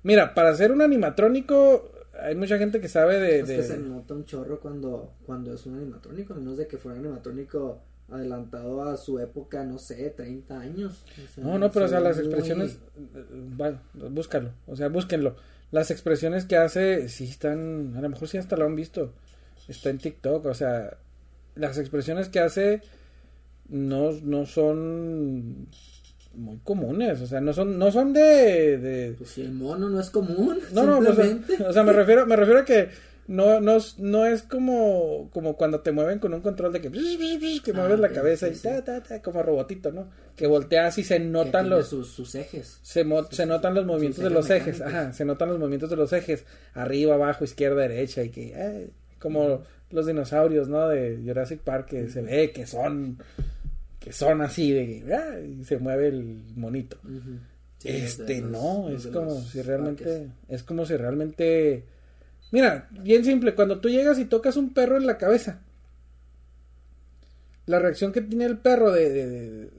[0.02, 1.90] Mira, para hacer un animatrónico,
[2.20, 3.40] hay mucha gente que sabe de.
[3.40, 6.78] Es que se nota un chorro cuando, cuando es un animatrónico, a menos de que
[6.78, 11.04] fuera un animatrónico adelantado a su época, no sé, 30 años.
[11.36, 12.78] no, no, pero o sea, las expresiones.
[13.56, 15.36] Bueno, búscalo, o sea, búsquenlo.
[15.70, 17.94] Las expresiones que hace, sí están.
[17.96, 19.12] A lo mejor sí hasta lo han visto.
[19.68, 20.96] Está en TikTok, o sea,
[21.54, 22.80] las expresiones que hace
[23.68, 25.68] no, no son
[26.34, 29.14] muy comunes, o sea, no son, no son de, de...
[29.18, 30.58] Pues si el mono no es común.
[30.72, 32.88] No, no, o sea, me refiero, me refiero a que
[33.28, 37.72] no, no, no es como, como cuando te mueven con un control de que, que
[37.74, 40.08] mueves ah, la cabeza y ta, ta, ta, como robotito, ¿no?
[40.34, 41.88] Que volteas y se notan los...
[41.88, 42.80] Sus, sus, ejes.
[42.82, 46.10] Se, se notan los movimientos de los ejes, ajá, se notan los movimientos de los
[46.14, 50.88] ejes, arriba, abajo, izquierda, derecha y que, como los dinosaurios, ¿no?
[50.88, 53.18] De Jurassic Park que se ve que son
[54.00, 56.96] que son así de ah, y se mueve el monito.
[57.78, 61.84] Sí, este los de los- no, es como si realmente es como si realmente
[62.50, 65.60] Mira, bien simple, cuando tú llegas y tocas un perro en la cabeza,
[67.66, 69.70] la reacción que tiene el perro de, de, de-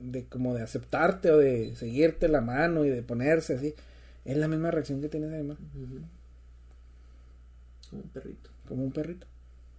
[0.00, 3.74] de como de aceptarte o de seguirte la mano y de ponerse así,
[4.24, 5.56] es la misma reacción que tiene ese animal.
[7.88, 8.50] Como un perrito.
[8.68, 9.26] como un perrito.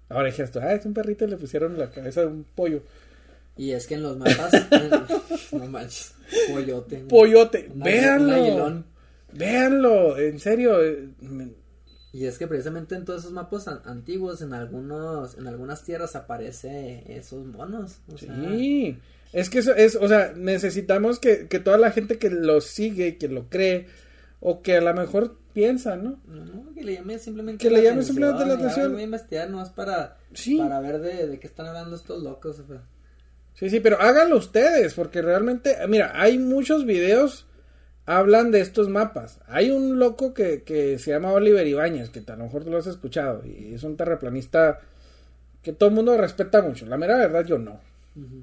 [0.09, 2.81] Ahora dijeras tú, ah, es un perrito y le pusieron la cabeza de un pollo.
[3.57, 4.51] Y es que en los mapas.
[5.51, 6.13] no manches.
[6.51, 6.97] Pollote.
[7.09, 8.83] Pollote, véanlo.
[9.33, 10.81] Véanlo, en serio.
[10.83, 11.62] eh, me-
[12.13, 16.15] Y es que precisamente en todos esos mapas an- antiguos, en algunos, en algunas tierras
[16.15, 17.97] aparece esos monos.
[18.13, 18.97] O sea, Sí,
[19.33, 23.17] es que eso es, o sea, necesitamos que, que toda la gente que lo sigue,
[23.17, 23.87] que lo cree,
[24.39, 26.19] o que a lo mejor piensa, ¿no?
[26.27, 28.91] no, que le llame simplemente Que le llame simplemente la atención.
[28.93, 30.57] Voy a investigar nomás para, Sí.
[30.57, 32.59] para ver de, de qué están hablando estos locos.
[32.59, 32.83] o sea.
[33.55, 37.47] Sí, sí, pero háganlo ustedes, porque realmente, mira, hay muchos videos
[38.05, 39.39] hablan de estos mapas.
[39.47, 42.87] Hay un loco que, que se llama Oliver Ibáñez, que a lo mejor lo has
[42.87, 44.79] escuchado, y es un terraplanista
[45.61, 46.85] que todo el mundo respeta mucho.
[46.85, 47.79] La mera verdad yo no,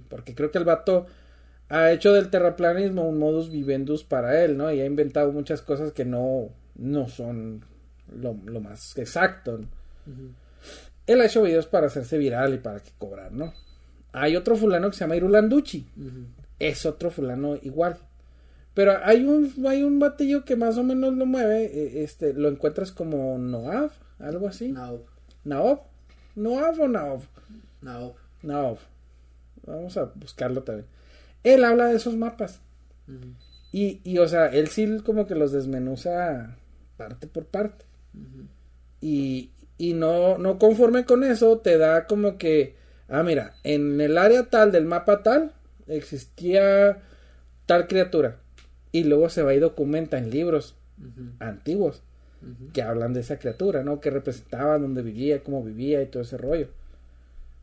[0.08, 1.06] porque creo que el vato
[1.68, 4.72] ha hecho del terraplanismo un modus vivendus para él, ¿no?
[4.72, 7.64] Y ha inventado muchas cosas que no, no son
[8.12, 9.60] lo, lo más exacto.
[11.06, 13.52] Él ha hecho videos para hacerse viral y para que cobrar, ¿no?
[14.12, 15.86] Hay otro fulano que se llama Irulanducci.
[16.58, 17.96] Es otro fulano igual.
[18.74, 21.64] Pero hay un, hay un batillo que más o menos lo mueve.
[21.64, 24.72] eh, Este, lo encuentras como Noav, algo así.
[24.72, 25.02] Naob.
[25.44, 25.80] Naob.
[26.36, 27.22] Noav o Naob.
[27.82, 28.14] Naob.
[28.42, 28.78] Naob.
[29.66, 30.86] Vamos a buscarlo también.
[31.42, 32.60] Él habla de esos mapas.
[33.72, 36.56] Y, y o sea, él sí como que los desmenuza
[36.96, 37.84] parte por parte.
[39.00, 42.76] Y, y no, no conforme con eso, te da como que,
[43.08, 45.52] ah, mira, en el área tal del mapa tal,
[45.86, 47.00] existía
[47.66, 48.38] tal criatura.
[48.92, 50.76] Y luego se va y documenta en libros
[51.38, 52.02] antiguos
[52.72, 54.00] que hablan de esa criatura, ¿no?
[54.00, 56.68] Que representaba, dónde vivía, cómo vivía y todo ese rollo.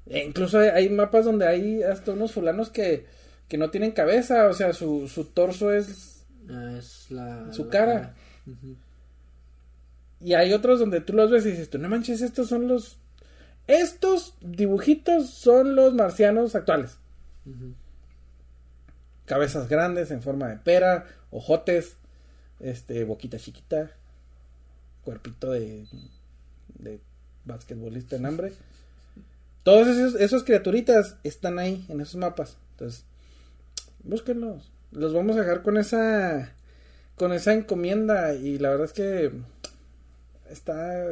[0.05, 3.05] E incluso hay, hay mapas donde hay hasta unos fulanos que,
[3.47, 6.17] que no tienen cabeza, o sea, su, su torso es
[6.49, 7.51] Ah, es la.
[7.51, 8.15] Su la cara.
[10.19, 12.97] Y hay otros donde tú los ves y dices, tú no manches, estos son los...
[13.67, 16.97] Estos dibujitos son los marcianos actuales.
[19.27, 21.97] Cabezas grandes en forma de pera, ojotes,
[22.59, 23.91] este, boquita chiquita,
[25.03, 25.85] cuerpito de,
[26.79, 26.99] de
[27.45, 28.53] basquetbolista en hambre.
[29.63, 32.57] Todos esos, esos criaturitas están ahí en esos mapas.
[32.71, 33.03] Entonces,
[34.03, 34.71] búsquenlos.
[34.91, 36.53] Los vamos a dejar con esa
[37.15, 39.31] con esa encomienda y la verdad es que
[40.49, 41.05] está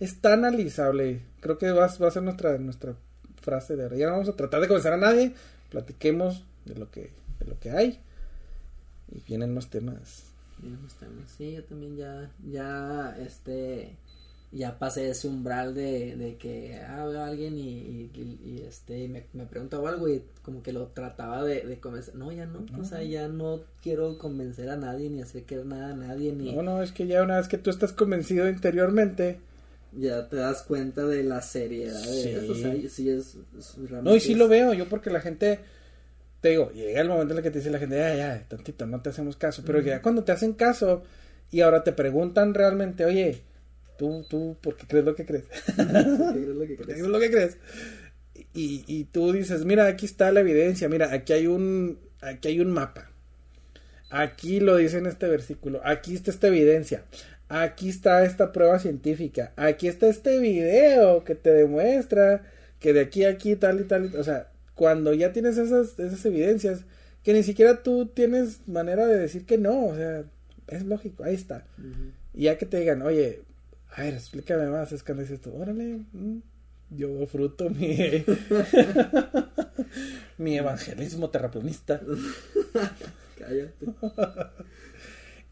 [0.00, 1.20] está analizable.
[1.40, 2.94] Creo que va, va a ser nuestra nuestra
[3.42, 3.96] frase de ahora.
[3.96, 5.34] Ya no vamos a tratar de convencer a nadie.
[5.68, 7.10] Platiquemos de lo que
[7.42, 7.98] de lo que hay
[9.10, 10.24] y vienen los temas.
[10.58, 11.30] Bien, los temas.
[11.36, 13.96] Sí, yo también ya, ya, este,
[14.52, 19.08] ya pasé ese umbral de, de que ah, veo a alguien y, y, y- este,
[19.08, 22.14] me, me preguntaba algo y como que lo trataba de, de convencer.
[22.14, 25.92] No, ya no, o sea, ya no quiero convencer a nadie ni hacer que nada
[25.92, 29.40] a nadie ni No, no, es que ya una vez que tú estás convencido interiormente,
[29.98, 32.28] ya te das cuenta de la seriedad de Sí.
[32.28, 35.10] eso, o sea, sí es, es realmente No, y sí es- lo veo yo porque
[35.10, 35.60] la gente,
[36.42, 38.86] te digo, llega el momento en el que te dice la gente, ya, ya, tantito,
[38.86, 41.04] no te hacemos caso, pero ya cuando te hacen caso
[41.50, 43.42] y ahora te preguntan realmente, oye,
[43.96, 45.44] tú, tú, ¿por qué crees lo que crees?
[45.76, 46.98] ¿Qué es lo que ¿Por qué crees?
[46.98, 47.58] crees lo que crees?
[48.54, 52.60] Y, y tú dices, mira, aquí está la evidencia, mira, aquí hay un, aquí hay
[52.60, 53.10] un mapa.
[54.10, 57.04] Aquí lo dice en este versículo, aquí está esta evidencia,
[57.48, 62.42] aquí está esta prueba científica, aquí está este video que te demuestra
[62.78, 65.98] que de aquí a aquí tal y tal, y- o sea, cuando ya tienes esas,
[65.98, 66.84] esas evidencias,
[67.22, 70.24] que ni siquiera tú tienes manera de decir que no, o sea,
[70.68, 71.64] es lógico, ahí está.
[72.34, 73.42] Y ya que te digan, oye,
[73.94, 76.38] a ver, explícame más, es cuando dices tú, órale, mm,
[76.90, 77.96] yo fruto mi,
[80.38, 82.00] mi evangelismo terraplanista.
[83.38, 83.86] Cállate.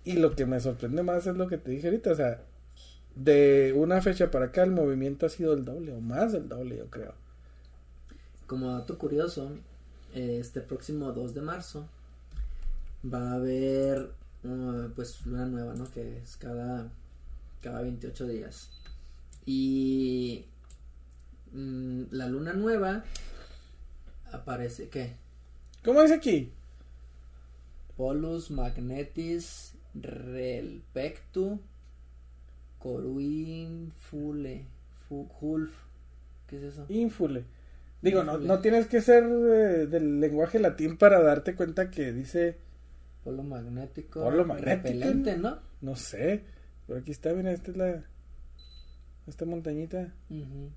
[0.03, 2.41] Y lo que me sorprende más es lo que te dije ahorita, o sea,
[3.15, 6.79] de una fecha para acá el movimiento ha sido el doble o más del doble,
[6.79, 7.15] yo creo.
[8.51, 9.53] Como dato curioso,
[10.13, 11.87] eh, este próximo 2 de marzo
[13.05, 14.11] va a haber
[14.43, 15.89] uh, pues luna nueva, ¿no?
[15.93, 16.91] Que es cada,
[17.63, 18.71] cada 28 días.
[19.47, 20.47] Y
[21.53, 23.05] mm, la luna nueva
[24.33, 25.15] aparece, ¿qué?
[25.85, 26.51] ¿Cómo dice aquí?
[27.97, 31.61] Polus magnetis relpectu
[32.81, 34.65] coruin fule
[35.09, 35.71] fu- hulf
[36.49, 36.87] ¿Qué es eso?
[36.89, 37.45] Ínfule.
[38.03, 42.57] Digo, no, no tienes que ser eh, del lenguaje latín para darte cuenta que dice,
[43.25, 44.23] Polo magnético.
[44.23, 45.59] Polo magnético, Repelente, ¿no?
[45.83, 46.45] no sé,
[46.87, 48.05] pero aquí está, mira, esta es la,
[49.27, 50.13] esta montañita.
[50.31, 50.71] Ujú.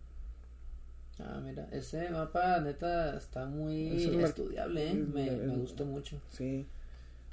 [1.19, 4.93] Ah, mira, ese mapa neta está muy Es estudiable, ¿eh?
[4.95, 6.19] Me, el- me gustó mucho.
[6.31, 6.65] Sí.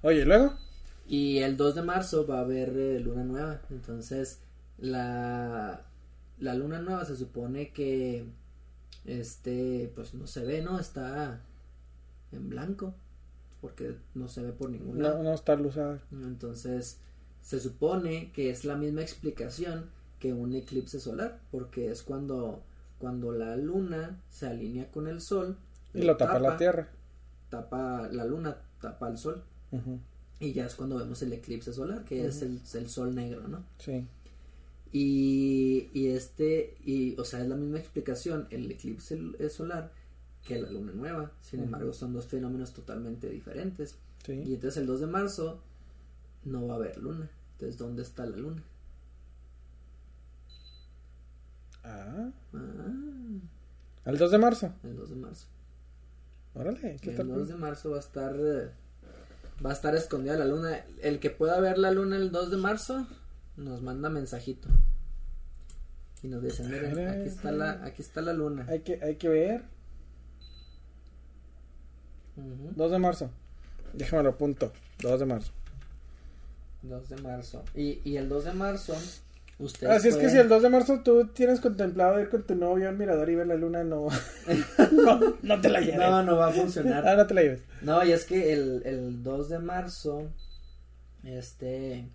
[0.02, 0.54] Oye, luego.
[1.08, 3.60] Y el 2 de marzo va a haber eh, luna nueva.
[3.70, 4.40] Entonces,
[4.78, 5.82] la,
[6.38, 8.24] la luna nueva se supone que,
[9.04, 10.78] este, pues no se ve, ¿no?
[10.78, 11.40] Está
[12.32, 12.94] en blanco.
[13.60, 15.18] Porque no se ve por ningún lado.
[15.18, 16.00] No, no está luzada.
[16.12, 16.98] Entonces,
[17.42, 22.62] se supone que es la misma explicación que un eclipse solar, porque es cuando,
[22.98, 25.56] cuando la luna se alinea con el sol
[25.94, 26.88] Y lo tapa la tierra.
[27.48, 29.42] tapa la luna, tapa el sol,
[30.38, 33.64] y ya es cuando vemos el eclipse solar, que es el, el sol negro, ¿no?
[33.78, 34.06] Sí.
[34.92, 39.92] Y, y este, y, o sea, es la misma explicación, el eclipse el- solar
[40.44, 43.94] que la luna nueva, sin embargo son dos fenómenos totalmente diferentes.
[44.24, 44.32] Sí.
[44.32, 45.60] Y entonces el 2 de marzo
[46.44, 47.28] no va a haber luna.
[47.52, 48.62] Entonces, ¿dónde está la luna?
[51.84, 52.58] Ah, Ah,
[54.04, 54.72] al 2 de marzo.
[54.82, 55.46] el 2 de marzo.
[56.54, 57.28] Órale, ¿qué tal?
[57.30, 58.70] El 2 de marzo va a estar eh,
[59.64, 60.84] va a estar escondida la luna.
[61.00, 63.06] El que pueda ver la luna el 2 de marzo
[63.60, 64.68] nos manda mensajito.
[66.22, 68.66] Y nos dice, miren, aquí está la aquí está la luna.
[68.68, 69.62] Hay que, hay que ver.
[72.36, 73.30] Ujú, 2 de marzo.
[73.92, 74.72] Déjame lo apunto.
[75.02, 75.52] 2 de marzo.
[76.82, 77.62] 2 de marzo.
[77.74, 78.94] Y, y el 2 de marzo
[79.58, 82.42] ustedes Así es que pueden- si el 2 de marzo tú tienes contemplado ir con
[82.44, 84.08] tu novio al mirador y ver la luna, no.
[84.92, 85.98] no, no te la lleves.
[85.98, 87.06] No, no va a funcionar.
[87.06, 87.62] Ah, no te la lleves.
[87.82, 90.28] No, y es que el, el 2 de marzo,
[91.24, 92.08] este,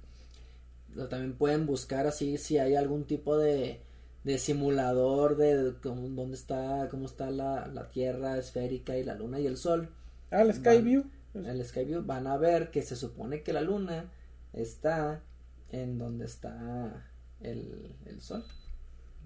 [1.09, 3.81] también pueden buscar así si hay algún tipo de,
[4.23, 9.39] de simulador de, cómo- dónde está, cómo está la, la Tierra esférica y la Luna
[9.39, 9.89] y el Sol.
[10.31, 11.03] Ah, el Sky Van- View.
[11.33, 14.09] En el Skyview van a ver que se supone que la Luna
[14.53, 15.21] está
[15.69, 17.09] en donde está
[17.41, 18.43] el, el Sol.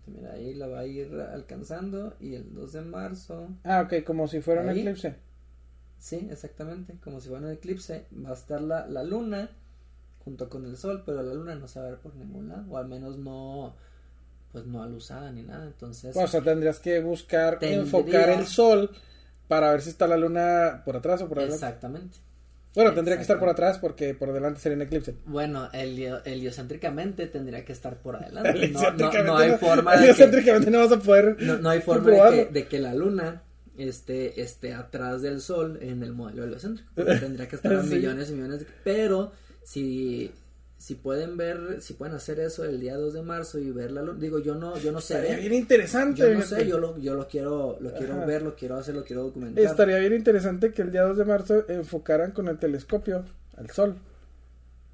[0.07, 4.27] Mira, ahí la va a ir alcanzando y el 2 de marzo Ah, ok, como
[4.27, 5.15] si fuera un eclipse.
[5.99, 9.49] Sí, exactamente, como si fuera un eclipse, va a estar la, la luna
[10.29, 12.63] junto con el sol, pero la luna no se va a ver por ningún lado,
[12.69, 13.75] o al menos no,
[14.51, 18.91] pues no alusada ni nada, entonces, O sea, tendrías que buscar Tendría- enfocar el sol
[19.47, 21.65] para ver si está la luna por atrás o por adelante.
[21.65, 22.17] exactamente.
[22.75, 25.15] Bueno, tendría que estar por atrás porque por delante sería un eclipse.
[25.25, 29.97] Bueno, helio- heliocéntricamente tendría que estar por adelante, no, no, Heliocéntricamente no hay forma de
[29.97, 31.37] que, heliocéntricamente no vas a poder.
[31.41, 32.47] no, no hay forma de comprobarlo.
[32.49, 33.41] que, de que la luna
[33.79, 36.91] esté, esté atrás del sol en el modelo heliocéntrico.
[36.93, 37.95] tendría que estar a Sí.
[37.95, 38.67] millones y millones de...
[38.83, 39.31] Pero
[39.69, 40.31] si,
[40.79, 44.01] si pueden ver, si pueden hacer eso el día 2 de marzo y ver la
[44.01, 46.19] luna, digo, yo no, yo no sé Estaría ver, bien interesante.
[46.19, 49.03] yo no sé, yo lo, yo lo quiero, lo quiero ver, lo quiero hacer, lo
[49.03, 49.63] quiero documentar.
[49.63, 53.25] Estaría bien interesante que el día 2 de marzo enfocaran con el telescopio
[53.57, 53.95] al sol.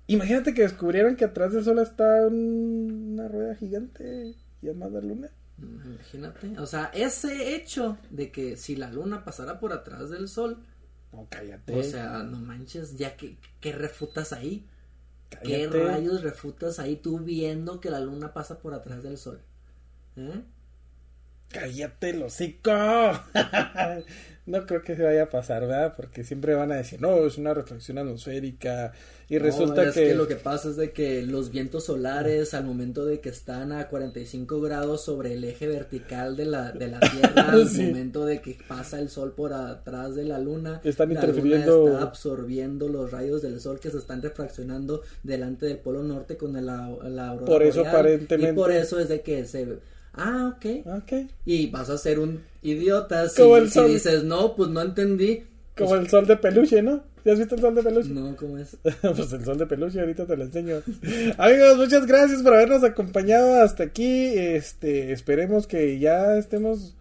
[0.08, 5.30] Imagínate que descubrieran que atrás del sol está un- una rueda gigante llamada luna.
[5.58, 10.58] Imagínate, o sea, ese hecho de que si la luna pasara por atrás del sol,
[11.16, 11.80] No, cállate.
[11.80, 14.66] o sea, no manches, ya que, ¿qué refutas ahí?
[15.44, 19.42] ¿Qué rayos refutas ahí tú viendo que la luna pasa por atrás del sol?
[20.16, 20.42] ¿Eh?
[21.50, 22.72] Cállate el hocico.
[24.46, 25.94] no creo que se vaya a pasar, ¿verdad?
[25.96, 28.94] Porque siempre van a decir, no, es una reflexión atmosférica.
[29.28, 30.14] Y No, resulta es que...
[30.14, 33.88] lo que pasa es de que los vientos solares al momento de que están a
[33.88, 38.56] 45 grados sobre el eje vertical de la, de la Tierra, al momento de que
[38.68, 43.10] pasa el sol por atrás de la luna, Están la luna interfiriendo- está absorbiendo los
[43.12, 46.62] rayos del sol que se están refraccionando delante del polo norte con la,
[47.04, 49.95] la aurora Por eso, boreal, aparentemente- Y por eso es de que se...
[50.18, 50.88] Ah, ok.
[50.98, 51.30] Ok.
[51.46, 53.88] Y vas a ser un idiota si, Como el si sol.
[53.88, 55.44] dices, no, pues no entendí.
[55.78, 57.04] Como el sol de peluche, ¿no?
[57.26, 58.10] ¿Ya has visto el sol de peluche?
[58.10, 58.78] No, ¿cómo es?
[59.02, 60.82] pues el sol de peluche, ahorita te lo enseño.
[61.38, 64.28] Amigos, muchas gracias por habernos acompañado hasta aquí.
[64.38, 66.96] Este, esperemos que ya estemos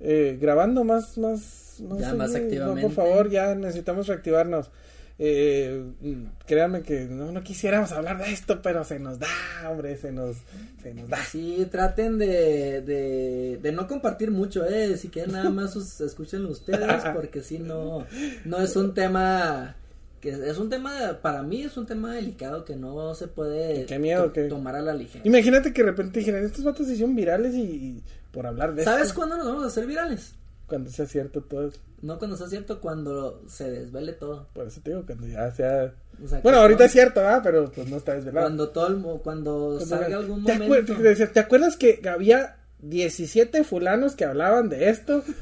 [0.00, 2.82] eh, grabando más, más, Ya más activamente.
[2.82, 4.70] No, por favor, ya necesitamos reactivarnos.
[5.18, 9.26] Eh, mm, créanme que no, no quisiéramos hablar de esto, pero se nos da,
[9.70, 10.36] hombre, se nos,
[10.82, 11.16] se nos da.
[11.24, 16.50] Sí, traten de, de, de no compartir mucho, eh, si quieren nada más us- escúchenlo
[16.50, 18.06] ustedes, porque si no,
[18.44, 19.74] no es un tema,
[20.20, 23.98] que es un tema, para mí es un tema delicado que no se puede Qué
[23.98, 25.26] miedo, que- tomar a la ligera.
[25.26, 28.02] Imagínate que de repente dijeran, estos vatos se hicieron virales y, y
[28.32, 30.34] por hablar de ¿Sabes esto, cuándo nos vamos a hacer virales?
[30.66, 31.70] Cuando sea cierto todo.
[32.02, 34.48] No cuando sea cierto, cuando se desvele todo.
[34.52, 35.94] Por eso te digo, cuando ya sea...
[36.22, 37.40] O sea, Bueno, ahorita es cierto, ¿verdad?
[37.42, 38.46] Pero pues no está desvelado.
[38.46, 40.92] Cuando todo el, cuando Cuando- salga algún ¿Te, momento.
[40.94, 45.22] acuer- te decía, ¿te acuerdas que había 17 fulanos que hablaban de esto.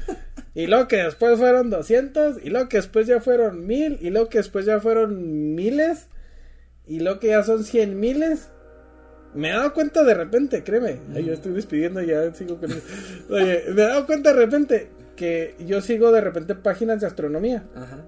[0.57, 2.37] Y luego que después fueron 200.
[2.41, 3.97] Y luego que después ya fueron mil.
[4.01, 6.07] Y luego que después ya fueron miles.
[6.87, 8.47] Y luego que ya son cien miles.
[9.33, 11.01] Me he dado cuenta de repente, créeme.
[11.13, 15.55] Ay, yo estoy despidiendo ya sigo con Oye, me he dado cuenta de repente que
[15.65, 17.63] yo sigo de repente páginas de astronomía.
[17.75, 18.05] Ajá.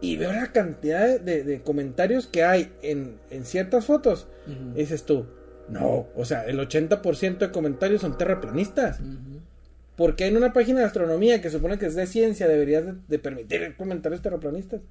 [0.00, 4.26] Y veo la cantidad de, de comentarios que hay en, en ciertas fotos.
[4.74, 5.26] Dices tú,
[5.68, 9.00] no, o sea, el 80% de comentarios son terraplanistas.
[9.96, 13.18] Porque en una página de astronomía que supone que es de ciencia deberías de, de
[13.18, 14.82] permitir comentarios terraplanistas.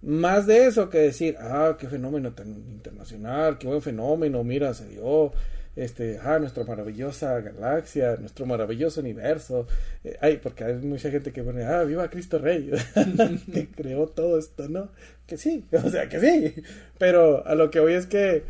[0.00, 4.86] Más de eso que decir, ah, qué fenómeno tan internacional, qué buen fenómeno, mira, se
[4.86, 5.32] dio,
[5.76, 9.66] este, ah, nuestra maravillosa galaxia, nuestro maravilloso universo.
[10.04, 12.70] Eh, ay, porque hay mucha gente que pone, ah, viva Cristo Rey,
[13.52, 14.90] que creó todo esto, ¿no?
[15.26, 16.62] Que sí, o sea, que sí.
[16.98, 18.44] Pero a lo que voy es que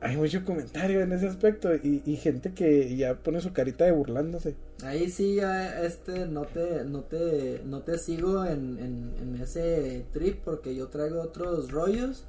[0.00, 3.92] hay mucho comentario en ese aspecto y, y gente que ya pone su carita de
[3.92, 4.56] burlándose.
[4.82, 10.04] Ahí sí ya este no te no te no te sigo en, en, en ese
[10.12, 12.24] trip porque yo traigo otros rollos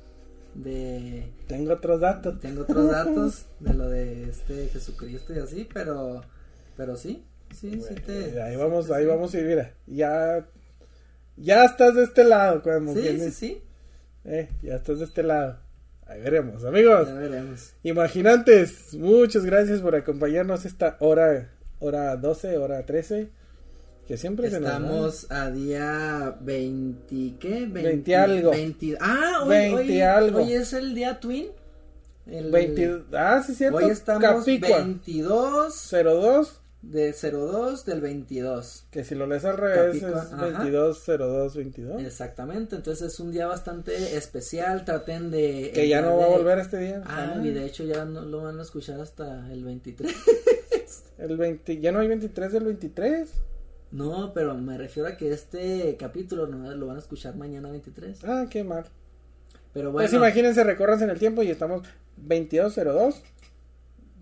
[0.55, 2.39] de Tengo otros datos.
[2.39, 6.21] tengo otros datos de lo de este Jesucristo y así, pero
[6.77, 7.23] pero sí,
[7.53, 10.45] sí, sí te ahí vamos, ahí vamos y mira, ya
[11.37, 13.63] ya estás de este lado, como Sí, quien sí, sí.
[14.25, 15.57] Eh, ya estás de este lado.
[16.05, 17.07] Ahí veremos, amigos.
[17.07, 17.73] Ya veremos.
[17.83, 21.49] Imaginantes, muchas gracias por acompañarnos esta hora,
[21.79, 23.29] hora 12, hora 13,
[24.07, 24.69] que siempre se nos.
[24.69, 27.65] Estamos a día 20, ¿qué?
[27.67, 28.51] 20 algo.
[28.51, 30.39] 20 ah, hoy, 20 hoy, algo.
[30.39, 31.47] hoy es el día Twin.
[32.25, 33.77] El, 20, ah, sí, cierto.
[33.77, 38.85] Hoy estamos Capicua, 22 02, de 02 del 22.
[38.91, 40.45] que si lo lees al revés Capicua, es ajá.
[40.47, 42.01] 22, 02, 22.
[42.03, 45.71] Exactamente, entonces es un día bastante especial, traten de...
[45.73, 47.01] Que ya no va a volver este día.
[47.05, 47.45] Ah, jamás.
[47.45, 50.15] y de hecho ya no lo van a escuchar hasta el 23.
[51.17, 53.29] El 20, ya no hay 23 del 23.
[53.93, 58.23] No, pero me refiero a que este capítulo no lo van a escuchar mañana 23.
[58.25, 58.83] Ah, qué mal.
[59.73, 61.83] Pero bueno, Pues imagínense, recorranse en el tiempo y estamos
[62.17, 63.23] 2202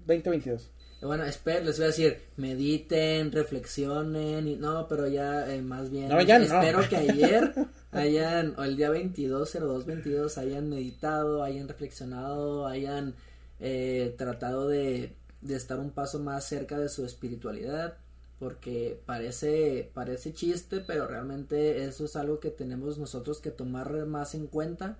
[0.05, 0.69] 2022.
[1.01, 6.09] bueno, espero, les voy a decir, mediten, reflexionen, y no, pero ya eh, más bien,
[6.09, 6.45] No, ya no.
[6.45, 7.53] espero que ayer
[7.91, 13.15] hayan, o el día 22, 02, 22, hayan meditado, hayan reflexionado, hayan
[13.59, 17.97] eh, tratado de, de estar un paso más cerca de su espiritualidad,
[18.41, 24.33] porque parece, parece chiste, pero realmente eso es algo que tenemos nosotros que tomar más
[24.33, 24.97] en cuenta,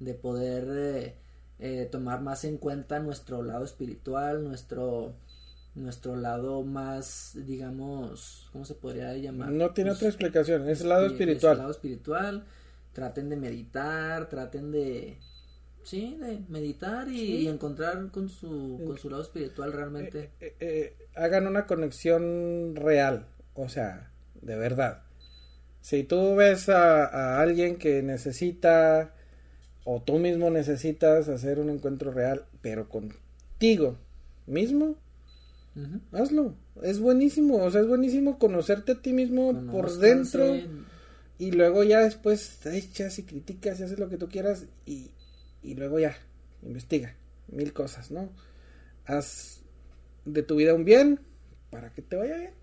[0.00, 1.14] de poder eh,
[1.58, 5.12] eh, tomar más en cuenta nuestro lado espiritual, nuestro
[5.74, 9.50] nuestro lado más, digamos, ¿cómo se podría llamar?
[9.50, 11.52] No tiene Pues, otra explicación, es el lado espiritual.
[11.52, 12.46] Es el lado espiritual.
[12.94, 15.18] Traten de meditar, traten de
[15.88, 20.30] sí, de meditar y, y encontrar con su con su lado espiritual realmente.
[20.40, 25.02] Eh, eh, hagan una conexión real, o sea, de verdad.
[25.80, 29.14] Si tú ves a, a alguien que necesita
[29.84, 33.96] o tú mismo necesitas hacer un encuentro real, pero contigo
[34.46, 34.96] mismo,
[36.12, 36.54] hazlo.
[36.82, 40.56] Es buenísimo, o sea, es buenísimo conocerte a ti mismo por dentro
[41.38, 45.10] y luego ya después te echas y criticas y haces lo que tú quieras y,
[45.68, 46.16] y luego ya,
[46.62, 47.14] investiga
[47.48, 48.30] mil cosas, ¿no?
[49.06, 49.60] Haz
[50.24, 51.20] de tu vida un bien
[51.70, 52.54] para que te vaya bien.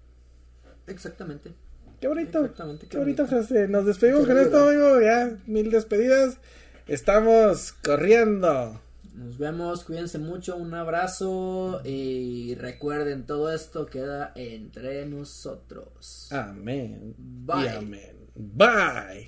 [0.88, 1.54] Exactamente.
[2.00, 2.40] Qué bonito.
[2.40, 3.38] Exactamente, Qué bonita bonito.
[3.38, 3.68] frase.
[3.68, 5.02] Nos despedimos Qué con esto, amigo.
[5.02, 6.38] Ya, mil despedidas.
[6.88, 8.82] Estamos corriendo.
[9.16, 16.28] Nos vemos, cuídense mucho, un abrazo y recuerden todo esto queda entre nosotros.
[16.32, 17.16] Amén.
[17.18, 17.64] Bye.
[17.64, 18.30] Y amén.
[18.36, 19.28] Bye.